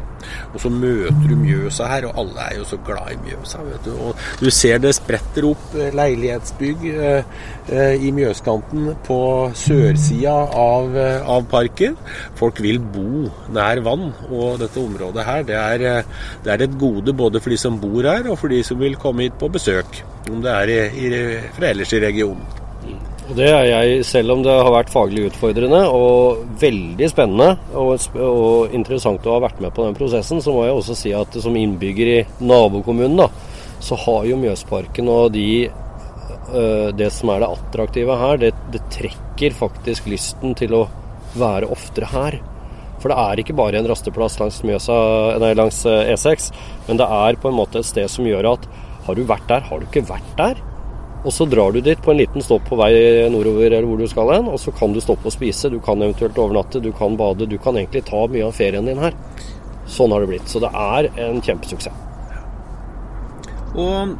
Og 0.53 0.61
så 0.61 0.69
møter 0.69 1.25
du 1.25 1.33
Mjøsa 1.39 1.89
her, 1.89 2.05
og 2.11 2.21
alle 2.21 2.45
er 2.45 2.59
jo 2.59 2.67
så 2.69 2.79
glad 2.85 3.15
i 3.15 3.19
Mjøsa. 3.23 3.63
vet 3.65 3.89
du. 3.89 3.95
Og 3.97 4.21
du 4.43 4.49
ser 4.53 4.77
det 4.85 4.93
spretter 4.99 5.49
opp 5.49 5.73
eh, 5.73 5.89
leilighetsbygg 6.03 6.85
eh, 6.93 7.33
eh, 7.73 7.97
i 7.97 8.13
Mjøskanten 8.13 8.93
på 9.09 9.19
sørsida 9.57 10.37
av, 10.53 10.93
eh, 10.93 11.25
av 11.25 11.49
parken. 11.49 11.97
Folk 12.37 12.61
vil 12.61 12.77
bo 12.93 13.25
nær 13.55 13.81
vann. 13.85 14.11
Og 14.29 14.59
dette 14.61 14.81
området 14.81 15.25
her, 15.27 15.47
det 15.47 15.57
er, 15.61 15.87
eh, 15.91 16.27
det 16.43 16.53
er, 16.53 16.65
et 16.65 16.77
gode 16.79 17.15
både 17.15 17.41
for 17.41 17.53
de 17.53 17.61
som 17.61 17.79
bor 17.81 18.03
her, 18.03 18.27
og 18.29 18.37
for 18.41 18.51
de 18.51 18.61
som 18.63 18.79
vil 18.79 18.99
komme 19.01 19.27
hit 19.27 19.39
på 19.39 19.51
besøk. 19.51 20.03
Om 20.29 20.43
det 20.45 20.53
er 20.53 20.75
i, 20.75 20.79
i, 21.07 21.25
fra 21.57 21.71
ellers 21.71 21.93
i 21.93 22.03
regionen. 22.03 22.45
Og 23.25 23.33
Det 23.39 23.47
er 23.49 23.63
jeg, 23.65 24.01
selv 24.05 24.35
om 24.35 24.43
det 24.45 24.53
har 24.53 24.69
vært 24.69 24.91
faglig 24.93 25.23
utfordrende 25.31 25.79
og 25.89 26.43
veldig 26.61 27.07
spennende 27.09 27.55
og, 27.73 27.95
og, 28.21 28.75
interessant 28.75 29.25
å 29.25 29.37
ha 29.37 29.45
vært 29.47 29.63
med 29.63 29.73
på 29.73 29.87
den 29.87 29.97
prosessen, 29.97 30.43
så 30.45 30.53
må 30.53 30.67
jeg 30.67 30.75
også 30.77 30.97
si 30.99 31.13
at 31.17 31.39
som 31.41 31.57
innbygger 31.57 32.11
i 32.11 32.19
nabokommunen, 32.45 33.17
da, 33.23 33.29
så 33.81 33.97
har 34.05 34.27
jo 34.29 34.37
Mjøsparken 34.43 35.09
og 35.09 35.33
de, 35.33 35.47
øh, 35.65 36.91
det 36.93 37.09
som 37.17 37.33
er 37.33 37.41
det 37.41 37.49
attraktive 37.57 38.19
her, 38.21 38.41
det, 38.45 38.53
det 38.75 38.83
trekker 38.93 39.57
faktisk 39.57 40.11
lysten 40.13 40.53
til 40.57 40.77
å 40.77 40.85
være 41.35 41.71
oftere 41.73 42.11
her. 42.13 42.37
For 43.05 43.13
det 43.13 43.21
er 43.21 43.37
ikke 43.37 43.53
bare 43.53 43.77
en 43.77 43.85
rasteplass 43.85 44.39
langs, 44.41 44.55
Mjøsa, 44.65 44.95
nei, 45.37 45.51
langs 45.53 45.83
E6, 45.85 46.25
eh, 46.25 46.55
e 46.57 46.87
men 46.87 46.97
det 46.97 47.05
er 47.05 47.37
på 47.37 47.51
en 47.51 47.53
måte 47.59 47.77
et 47.77 47.85
sted 47.85 48.09
som 48.09 48.25
gjør 48.25 48.47
at 48.55 48.65
har 49.05 49.13
du 49.13 49.21
vært 49.29 49.45
der, 49.45 49.61
har 49.61 49.77
du 49.77 49.85
ikke 49.85 50.01
vært 50.07 50.31
der? 50.39 50.63
Og 51.21 51.29
så 51.35 51.45
drar 51.45 51.69
du 51.75 51.83
dit 51.85 52.01
på 52.01 52.15
en 52.15 52.17
liten 52.17 52.41
stopp 52.41 52.65
på 52.65 52.79
vei 52.79 52.89
nordover 53.29 53.67
eller 53.67 53.85
hvor 53.85 54.01
du 54.01 54.09
skal 54.09 54.33
hen, 54.33 54.49
og 54.49 54.57
så 54.57 54.73
kan 54.73 54.97
du 54.97 54.97
stoppe 55.05 55.29
og 55.29 55.37
spise, 55.37 55.69
du 55.69 55.77
kan 55.85 56.01
eventuelt 56.01 56.41
overnatte, 56.41 56.81
du 56.81 56.89
kan 56.97 57.13
bade, 57.21 57.45
du 57.45 57.59
kan 57.61 57.77
egentlig 57.77 58.07
ta 58.09 58.25
mye 58.25 58.49
av 58.49 58.57
ferien 58.57 58.89
din 58.89 59.05
her. 59.05 59.13
Sånn 59.85 60.09
har 60.09 60.25
det 60.25 60.31
blitt. 60.33 60.49
Så 60.49 60.63
det 60.65 60.73
er 60.73 61.11
en 61.27 61.37
kjempesuksess. 61.45 62.03
Og 63.77 64.17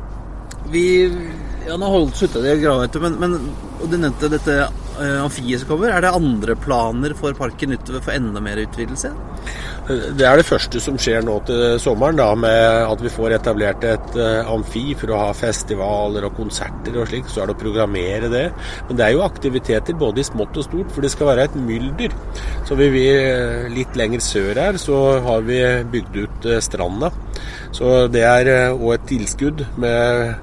vi 0.70 0.88
Ja, 1.66 1.74
nå 1.82 1.90
holdt 1.90 2.22
slutta 2.22 2.46
det 2.46 2.60
gravet, 2.62 3.02
men, 3.02 3.18
men 3.18 3.40
og 3.82 3.90
du 3.90 3.98
nevnte 3.98 4.30
dette 4.30 4.68
amfiet 5.24 5.62
som 5.62 5.74
kommer. 5.74 5.92
Er 5.94 6.06
det 6.06 6.14
andre 6.16 6.56
planer 6.60 7.16
for 7.18 7.36
parken 7.38 7.76
utover 7.76 8.04
for 8.06 8.16
enda 8.16 8.42
mer 8.44 8.60
utvidelse? 8.64 9.12
Det 9.86 10.26
er 10.26 10.40
det 10.40 10.48
første 10.48 10.80
som 10.82 10.98
skjer 10.98 11.22
nå 11.26 11.36
til 11.46 11.76
sommeren, 11.82 12.18
da, 12.18 12.32
med 12.40 12.88
at 12.90 13.02
vi 13.04 13.12
får 13.14 13.36
etablert 13.38 13.84
et 13.86 14.16
uh, 14.18 14.50
amfi 14.50 14.96
for 14.98 15.14
å 15.14 15.20
ha 15.28 15.36
festivaler 15.38 16.26
og 16.26 16.34
konserter 16.40 16.98
og 16.98 17.10
slik. 17.12 17.30
Så 17.30 17.44
er 17.44 17.52
det 17.52 17.58
å 17.58 17.62
programmere 17.62 18.32
det. 18.34 18.46
Men 18.90 19.00
det 19.00 19.06
er 19.06 19.16
jo 19.16 19.26
aktiviteter 19.26 19.98
både 20.00 20.24
i 20.24 20.28
smått 20.28 20.58
og 20.58 20.66
stort, 20.68 20.94
for 20.96 21.06
det 21.06 21.14
skal 21.14 21.30
være 21.32 21.50
et 21.50 21.60
mylder. 21.60 22.16
Så 22.66 22.78
vi, 22.80 22.90
vi 22.94 23.06
litt 23.76 24.00
lenger 24.00 24.24
sør 24.26 24.62
her 24.64 24.80
så 24.82 25.02
har 25.26 25.46
vi 25.46 25.60
bygd 25.94 26.22
ut 26.24 26.50
stranda. 26.66 27.12
Så 27.76 28.08
det 28.10 28.24
er 28.26 28.52
òg 28.72 28.96
et 28.96 29.10
tilskudd 29.12 29.68
med 29.82 30.34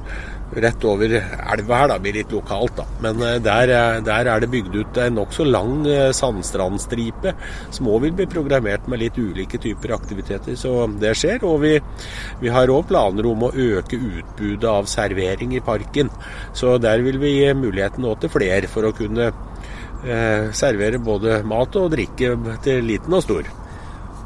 rett 0.61 0.85
over 0.85 1.15
elva 1.17 1.79
her, 1.81 1.91
da, 1.93 1.99
blir 2.03 2.17
litt 2.19 2.33
lokalt, 2.35 2.75
da. 2.77 2.87
Men 3.05 3.23
eh, 3.25 3.39
der, 3.43 3.73
der 4.05 4.31
er 4.33 4.43
det 4.43 4.51
bygd 4.53 4.77
ut 4.77 5.01
en 5.01 5.17
nokså 5.21 5.47
lang 5.49 5.87
eh, 5.89 6.11
sandstrandstripe 6.17 7.35
som 7.73 7.89
òg 7.93 8.07
vil 8.07 8.17
bli 8.21 8.29
programmert 8.31 8.89
med 8.91 9.03
litt 9.03 9.19
ulike 9.21 9.61
typer 9.63 9.95
aktiviteter. 9.97 10.57
Så 10.59 10.75
det 11.01 11.15
skjer. 11.19 11.45
Og 11.49 11.63
vi, 11.65 11.77
vi 12.43 12.53
har 12.53 12.73
òg 12.73 12.89
planer 12.91 13.29
om 13.29 13.49
å 13.49 13.53
øke 13.53 13.99
utbudet 13.99 14.69
av 14.69 14.91
servering 14.91 15.57
i 15.57 15.65
parken. 15.65 16.13
Så 16.57 16.77
der 16.83 17.05
vil 17.05 17.21
vi 17.23 17.37
gi 17.39 17.53
muligheten 17.57 18.09
til 18.21 18.33
flere 18.33 18.69
for 18.71 18.89
å 18.89 18.95
kunne 18.97 19.31
eh, 19.31 20.53
servere 20.57 21.01
både 21.03 21.43
mat 21.49 21.77
og 21.81 21.93
drikke 21.95 22.37
til 22.65 22.87
liten 22.87 23.17
og 23.17 23.25
stor. 23.25 23.49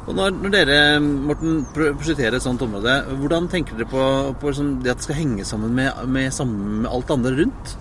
Og 0.07 0.15
når, 0.15 0.37
når, 0.39 0.53
dere 0.53 0.77
Morten, 1.03 1.59
prosjekterer 1.75 2.37
et 2.37 2.45
sånt 2.45 2.61
område, 2.63 2.93
hvordan 3.19 3.49
tenker 3.51 3.75
dere 3.75 3.91
på, 3.91 4.05
på 4.39 4.53
liksom 4.53 4.77
det 4.83 4.93
at 4.93 5.01
det 5.01 5.07
skal 5.09 5.19
henge 5.19 5.47
sammen 5.47 5.75
med, 5.75 6.07
med, 6.07 6.31
sammen 6.35 6.81
med 6.85 6.91
alt 6.93 7.11
andre 7.17 7.35
rundt? 7.41 7.77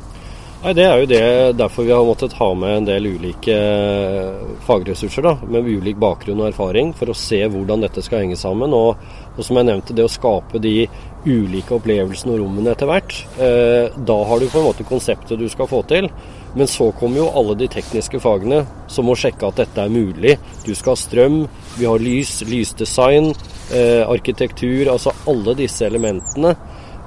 Nei, 0.65 0.73
Det 0.75 0.83
er 0.83 0.99
jo 0.99 1.07
det, 1.07 1.25
derfor 1.61 1.85
vi 1.87 1.93
har 1.95 2.07
måttet 2.09 2.35
ha 2.41 2.49
med 2.59 2.73
en 2.81 2.87
del 2.89 3.07
ulike 3.07 3.55
eh, 3.55 4.47
fagressurser 4.67 5.23
da, 5.23 5.37
med 5.47 5.69
ulik 5.69 6.01
bakgrunn 6.03 6.41
og 6.41 6.49
erfaring, 6.49 6.91
for 6.97 7.13
å 7.13 7.19
se 7.19 7.39
hvordan 7.53 7.85
dette 7.85 8.03
skal 8.03 8.25
henge 8.25 8.39
sammen. 8.41 8.75
Og, 8.75 8.97
og 9.37 9.47
som 9.47 9.61
jeg 9.61 9.69
nevnte, 9.69 9.95
det 9.95 10.09
å 10.09 10.11
skape 10.11 10.59
de 10.65 10.89
ulike 11.27 11.77
opplevelsene 11.77 12.35
og 12.35 12.43
rommene 12.43 12.73
etter 12.75 12.91
hvert. 12.91 13.15
Eh, 13.39 13.95
da 13.95 14.19
har 14.27 14.43
du 14.43 14.49
på 14.51 14.63
en 14.63 14.67
måte 14.67 14.89
konseptet 14.89 15.39
du 15.39 15.47
skal 15.53 15.71
få 15.71 15.85
til. 15.87 16.11
Men 16.57 16.67
så 16.67 16.89
kommer 16.97 17.21
jo 17.21 17.29
alle 17.37 17.55
de 17.61 17.69
tekniske 17.69 18.21
fagene 18.25 18.63
som 18.89 19.05
må 19.05 19.17
sjekke 19.19 19.45
at 19.45 19.59
dette 19.61 19.83
er 19.83 19.93
mulig. 19.93 20.39
Du 20.65 20.73
skal 20.73 20.95
ha 20.95 21.01
strøm, 21.01 21.43
vi 21.77 21.85
har 21.85 22.01
lys, 22.01 22.39
lysdesign, 22.49 23.35
eh, 23.77 24.01
arkitektur. 24.09 24.89
Altså 24.89 25.13
alle 25.29 25.57
disse 25.59 25.85
elementene 25.85 26.55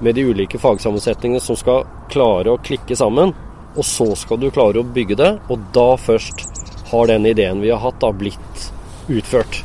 med 0.05 0.15
de 0.15 0.27
ulike 0.29 0.61
fagsammensetningene 0.61 1.41
som 1.41 1.57
skal 1.57 1.87
klare 2.13 2.53
å 2.53 2.61
klikke 2.61 2.95
sammen. 2.95 3.33
Og 3.75 3.85
så 3.85 4.11
skal 4.17 4.37
du 4.37 4.51
klare 4.53 4.81
å 4.81 4.93
bygge 4.93 5.17
det, 5.17 5.31
og 5.49 5.65
da 5.73 5.95
først 5.97 6.45
har 6.91 7.07
den 7.09 7.25
ideen 7.25 7.61
vi 7.61 7.73
har 7.73 7.81
hatt, 7.81 7.99
da 8.01 8.11
blitt 8.13 8.71
utført. 9.09 9.63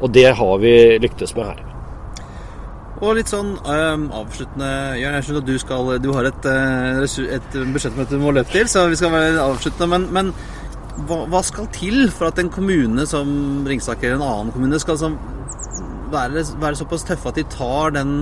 Og 0.00 0.12
det 0.12 0.34
har 0.36 0.58
vi 0.58 0.98
lyktes 1.00 1.36
med 1.36 1.46
her. 1.52 1.73
Og 3.02 3.16
litt 3.18 3.30
sånn 3.30 3.56
um, 3.58 4.04
avsluttende 4.14 4.68
Jørn, 5.00 5.16
jeg 5.18 5.26
skjønner 5.26 5.42
at 5.42 5.48
du, 5.48 5.54
skal, 5.58 5.88
du 5.98 6.10
har 6.14 6.28
et, 6.28 6.46
eh, 6.46 7.24
et 7.36 7.56
budsjettmøte 7.74 8.14
du 8.14 8.22
må 8.22 8.34
løpe 8.36 8.54
til, 8.54 8.68
så 8.70 8.86
vi 8.90 8.98
skal 9.00 9.10
være 9.14 9.42
avsluttende. 9.42 9.88
Men, 9.90 10.06
men 10.14 10.30
hva, 11.08 11.24
hva, 11.30 11.42
skal 11.42 11.66
til 11.74 12.06
for 12.14 12.30
at 12.30 12.38
en 12.38 12.52
kommune 12.54 13.06
som 13.10 13.28
Ringsaker 13.66 14.12
eller 14.12 14.22
en 14.22 14.28
annen 14.28 14.54
kommune 14.54 14.78
skal 14.82 15.00
sånn, 15.00 15.18
være, 16.14 16.44
være 16.62 16.78
såpass 16.78 17.06
tøffe 17.08 17.32
at 17.32 17.40
de 17.40 17.46
tar 17.50 17.96
den, 17.96 18.14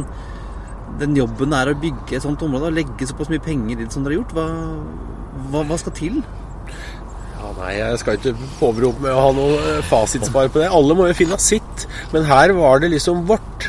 den 1.02 1.18
jobben 1.20 1.52
det 1.52 1.60
er 1.60 1.74
å 1.74 1.80
bygge 1.82 2.16
et 2.16 2.24
sånt 2.24 2.42
område 2.46 2.70
og 2.70 2.78
legge 2.78 3.08
såpass 3.10 3.28
mye 3.32 3.44
penger 3.44 3.76
i 3.76 3.84
det 3.84 3.92
som 3.92 4.06
dere 4.06 4.16
har 4.16 4.22
gjort? 4.22 4.34
Hva, 4.38 4.48
hva, 5.52 5.66
hva 5.68 5.80
skal 5.84 5.96
til? 6.00 6.22
Ja, 7.36 7.52
nei, 7.58 7.74
Jeg 7.76 8.00
skal 8.00 8.16
ikke 8.16 8.34
påberope 8.56 9.04
meg 9.04 9.12
å 9.12 9.26
ha 9.26 9.36
noe 9.36 9.78
fasitsvar 9.90 10.48
på 10.48 10.62
det. 10.62 10.72
Alle 10.72 10.96
må 10.96 11.10
jo 11.10 11.18
finne 11.18 11.36
sitt. 11.42 11.86
Men 12.14 12.24
her 12.28 12.54
var 12.56 12.80
det 12.80 12.92
liksom 12.94 13.26
vårt. 13.28 13.68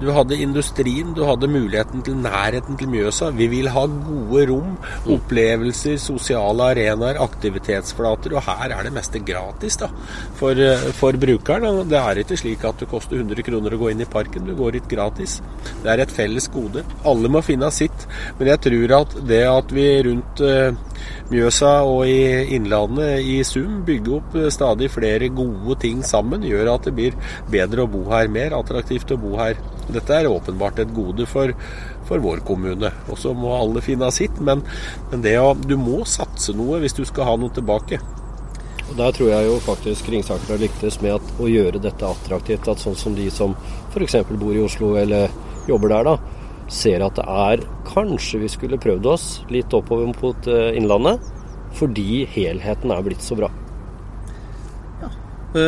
Du 0.00 0.08
hadde 0.14 0.38
industrien, 0.40 1.12
du 1.16 1.22
hadde 1.26 1.48
muligheten 1.50 2.02
til 2.06 2.16
nærheten 2.20 2.78
til 2.78 2.90
Mjøsa. 2.92 3.30
Vi 3.36 3.48
vil 3.52 3.68
ha 3.72 3.84
gode 3.86 4.46
rom, 4.50 4.76
opplevelser, 5.16 5.96
sosiale 6.00 6.70
arenaer, 6.72 7.20
aktivitetsflater. 7.22 8.36
Og 8.36 8.44
her 8.46 8.74
er 8.76 8.86
det 8.86 8.94
meste 8.94 9.22
gratis 9.24 9.78
da, 9.82 9.90
for, 10.38 10.52
eh, 10.52 10.88
for 10.96 11.12
brukeren. 11.12 11.88
Det 11.88 11.98
er 12.00 12.22
ikke 12.22 12.40
slik 12.40 12.64
at 12.64 12.78
det 12.80 12.90
koster 12.90 13.16
100 13.16 13.42
kroner 13.46 13.74
å 13.74 13.80
gå 13.80 13.90
inn 13.92 14.04
i 14.04 14.10
parken. 14.16 14.46
Du 14.46 14.54
går 14.54 14.80
hit 14.80 14.88
gratis. 14.88 15.40
Det 15.82 15.92
er 15.92 16.04
et 16.04 16.12
felles 16.12 16.48
gode. 16.48 16.84
Alle 17.04 17.28
må 17.28 17.42
finne 17.44 17.70
sitt. 17.70 18.06
Men 18.38 18.48
jeg 18.54 18.60
tror 18.68 19.00
at 19.00 19.16
det 19.26 19.42
at 19.46 19.72
vi 19.72 19.88
rundt 20.06 20.40
uh, 20.40 20.72
Mjøsa 21.30 21.72
og 21.86 22.04
i 22.06 22.54
Innlandet 22.56 23.24
i 23.26 23.38
sum 23.46 23.80
bygger 23.86 24.18
opp 24.18 24.36
stadig 24.54 24.90
flere 24.94 25.30
gode 25.34 25.78
ting 25.82 26.02
sammen, 26.06 26.44
gjør 26.46 26.74
at 26.76 26.86
det 26.86 26.94
blir 26.96 27.16
bedre 27.52 27.84
å 27.84 27.90
bo 27.90 28.04
her, 28.12 28.30
mer 28.32 28.54
attraktivt 28.58 29.14
å 29.14 29.20
bo 29.20 29.34
her. 29.40 29.58
Dette 29.92 30.14
er 30.14 30.30
åpenbart 30.30 30.82
et 30.82 30.94
gode 30.94 31.26
for, 31.30 31.54
for 32.06 32.22
vår 32.22 32.44
kommune. 32.46 32.92
Og 33.10 33.18
så 33.22 33.34
må 33.34 33.54
alle 33.56 33.82
finne 33.84 34.10
sitt, 34.14 34.38
men, 34.38 34.62
men 35.10 35.26
å, 35.42 35.54
du 35.58 35.76
må 35.80 36.04
satse 36.08 36.54
noe 36.56 36.82
hvis 36.82 36.96
du 36.96 37.04
skal 37.08 37.30
ha 37.30 37.36
noe 37.40 37.54
tilbake. 37.54 38.00
Og 38.86 38.94
Der 38.96 39.10
tror 39.12 39.28
jeg 39.32 39.46
jo 39.48 39.58
faktisk 39.64 40.08
Ringsaker 40.12 40.54
har 40.54 40.62
lyktes 40.62 41.00
med 41.02 41.16
at, 41.18 41.34
å 41.42 41.50
gjøre 41.50 41.82
dette 41.82 42.06
attraktivt. 42.06 42.68
At 42.70 42.82
sånn 42.82 42.98
som 42.98 43.16
de 43.18 43.26
som 43.34 43.56
f.eks. 43.90 44.20
bor 44.30 44.54
i 44.54 44.62
Oslo 44.62 44.94
eller 45.00 45.32
jobber 45.66 45.90
der, 45.90 46.06
da, 46.12 46.35
ser 46.72 47.04
at 47.06 47.18
det 47.18 47.26
er 47.26 47.64
Kanskje 47.86 48.40
vi 48.42 48.50
skulle 48.50 48.80
prøvd 48.82 49.06
oss 49.08 49.26
litt 49.52 49.72
oppover 49.76 50.10
mot 50.10 50.48
eh, 50.50 50.74
Innlandet. 50.76 51.22
Fordi 51.76 52.24
helheten 52.32 52.92
er 52.92 53.04
blitt 53.04 53.24
så 53.24 53.36
bra. 53.38 53.50
Ja. 55.02 55.10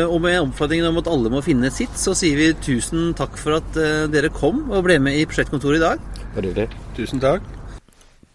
Og 0.09 0.17
med 0.23 0.39
oppfordringen 0.41 0.89
om 0.89 0.99
at 1.01 1.09
alle 1.11 1.31
må 1.33 1.43
finne 1.45 1.69
sitt, 1.73 1.93
så 1.97 2.15
sier 2.17 2.37
vi 2.39 2.49
tusen 2.65 3.13
takk 3.17 3.37
for 3.39 3.59
at 3.59 3.79
eh, 3.79 4.07
dere 4.11 4.33
kom 4.33 4.65
og 4.69 4.83
ble 4.87 4.99
med 5.03 5.19
i 5.19 5.27
prosjektkontoret 5.29 5.79
i 5.79 5.85
dag. 5.85 6.03
Bare 6.35 6.51
hyggelig. 6.51 6.83
Tusen 6.97 7.23
takk. 7.23 7.45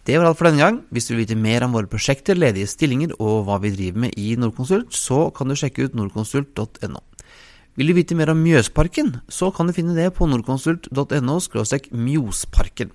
Det 0.05 0.19
var 0.19 0.29
alt 0.29 0.37
for 0.37 0.45
denne 0.45 0.61
gang. 0.61 0.75
Hvis 0.93 1.07
du 1.07 1.15
vil 1.15 1.23
vite 1.23 1.37
mer 1.39 1.65
om 1.65 1.73
våre 1.73 1.89
prosjekter, 1.89 2.37
ledige 2.37 2.69
stillinger 2.69 3.15
og 3.17 3.47
hva 3.47 3.57
vi 3.63 3.73
driver 3.73 4.03
med 4.05 4.19
i 4.21 4.35
Nordkonsult, 4.37 4.93
så 4.93 5.31
kan 5.33 5.49
du 5.49 5.57
sjekke 5.57 5.87
ut 5.87 5.97
nordkonsult.no. 5.97 7.01
Vil 7.75 7.91
du 7.91 7.97
vite 7.97 8.15
mer 8.15 8.29
om 8.31 8.39
Mjøsparken, 8.39 9.17
så 9.27 9.49
kan 9.51 9.67
du 9.67 9.73
finne 9.75 9.95
det 9.97 10.13
på 10.15 10.23
nordkonsult.no 10.31 11.39
mjosparken. 11.91 12.93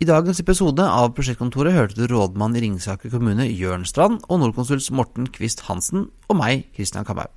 I 0.00 0.06
dagens 0.08 0.40
episode 0.40 0.82
av 0.82 1.12
Prosjektkontoret 1.12 1.76
hørte 1.76 1.98
du 2.00 2.08
rådmann 2.08 2.56
i 2.56 2.62
Ringsaker 2.64 3.12
kommune 3.12 3.44
Jørn 3.52 3.84
Strand 3.84 4.24
og 4.32 4.40
Nordkonsults 4.40 4.88
Morten 4.96 5.28
Kvist 5.28 5.66
Hansen 5.68 6.08
og 6.32 6.40
meg, 6.40 6.64
Christian 6.72 7.04
Kamau. 7.04 7.28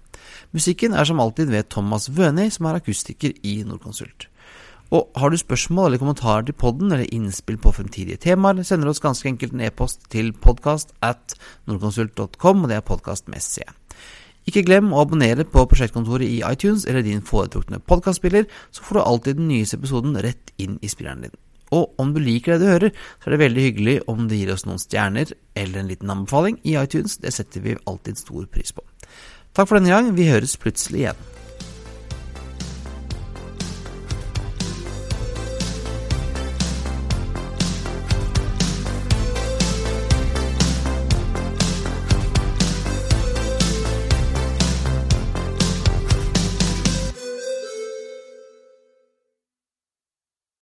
Musikken 0.55 0.95
er 0.95 1.05
som 1.05 1.19
alltid 1.19 1.51
ved 1.51 1.67
Thomas 1.75 2.07
Wøni, 2.07 2.47
som 2.49 2.71
er 2.71 2.79
akustiker 2.79 3.35
i 3.43 3.59
Nordkonsult. 3.67 4.29
Og 4.95 5.11
har 5.19 5.29
du 5.29 5.37
spørsmål 5.37 5.91
eller 5.91 6.01
kommentarer 6.01 6.47
til 6.47 6.55
podden 6.55 6.87
eller 6.87 7.09
innspill 7.11 7.59
på 7.59 7.75
fremtidige 7.75 8.17
temaer, 8.31 8.63
sender 8.63 8.87
du 8.87 8.95
oss 8.95 9.03
ganske 9.03 9.27
enkelt 9.27 9.53
en 9.53 9.67
e-post 9.67 10.07
til 10.07 10.31
podkast 10.31 10.95
at 11.03 11.35
nordkonsult.com, 11.67 12.63
og 12.63 12.71
det 12.71 12.79
er 12.79 12.93
podkast 12.93 13.27
med 13.27 13.43
C. 13.43 13.67
Ikke 14.45 14.61
glem 14.65 14.91
å 14.93 15.01
abonnere 15.01 15.45
på 15.49 15.63
Prosjektkontoret 15.69 16.29
i 16.29 16.43
iTunes 16.45 16.85
eller 16.85 17.05
din 17.05 17.23
foretrukne 17.25 17.79
podkastspiller, 17.81 18.45
så 18.69 18.85
får 18.85 18.99
du 18.99 19.01
alltid 19.01 19.39
den 19.39 19.49
nyeste 19.49 19.79
episoden 19.79 20.17
rett 20.21 20.53
inn 20.61 20.77
i 20.85 20.91
spilleren 20.91 21.25
din. 21.25 21.37
Og 21.73 21.97
om 22.01 22.11
du 22.13 22.19
liker 22.21 22.53
det 22.53 22.61
du 22.61 22.69
hører, 22.69 22.91
så 23.19 23.29
er 23.29 23.35
det 23.35 23.41
veldig 23.41 23.63
hyggelig 23.65 23.95
om 24.11 24.27
du 24.29 24.35
gir 24.37 24.53
oss 24.53 24.67
noen 24.67 24.81
stjerner 24.81 25.33
eller 25.57 25.81
en 25.81 25.89
liten 25.89 26.13
anbefaling 26.13 26.59
i 26.63 26.77
iTunes. 26.77 27.17
Det 27.17 27.33
setter 27.33 27.65
vi 27.65 27.79
alltid 27.89 28.21
stor 28.21 28.45
pris 28.51 28.75
på. 28.75 28.85
Takk 29.55 29.71
for 29.71 29.79
denne 29.79 29.93
gang. 29.95 30.13
Vi 30.13 30.29
høres 30.29 30.59
plutselig 30.61 31.07
igjen. 31.07 31.25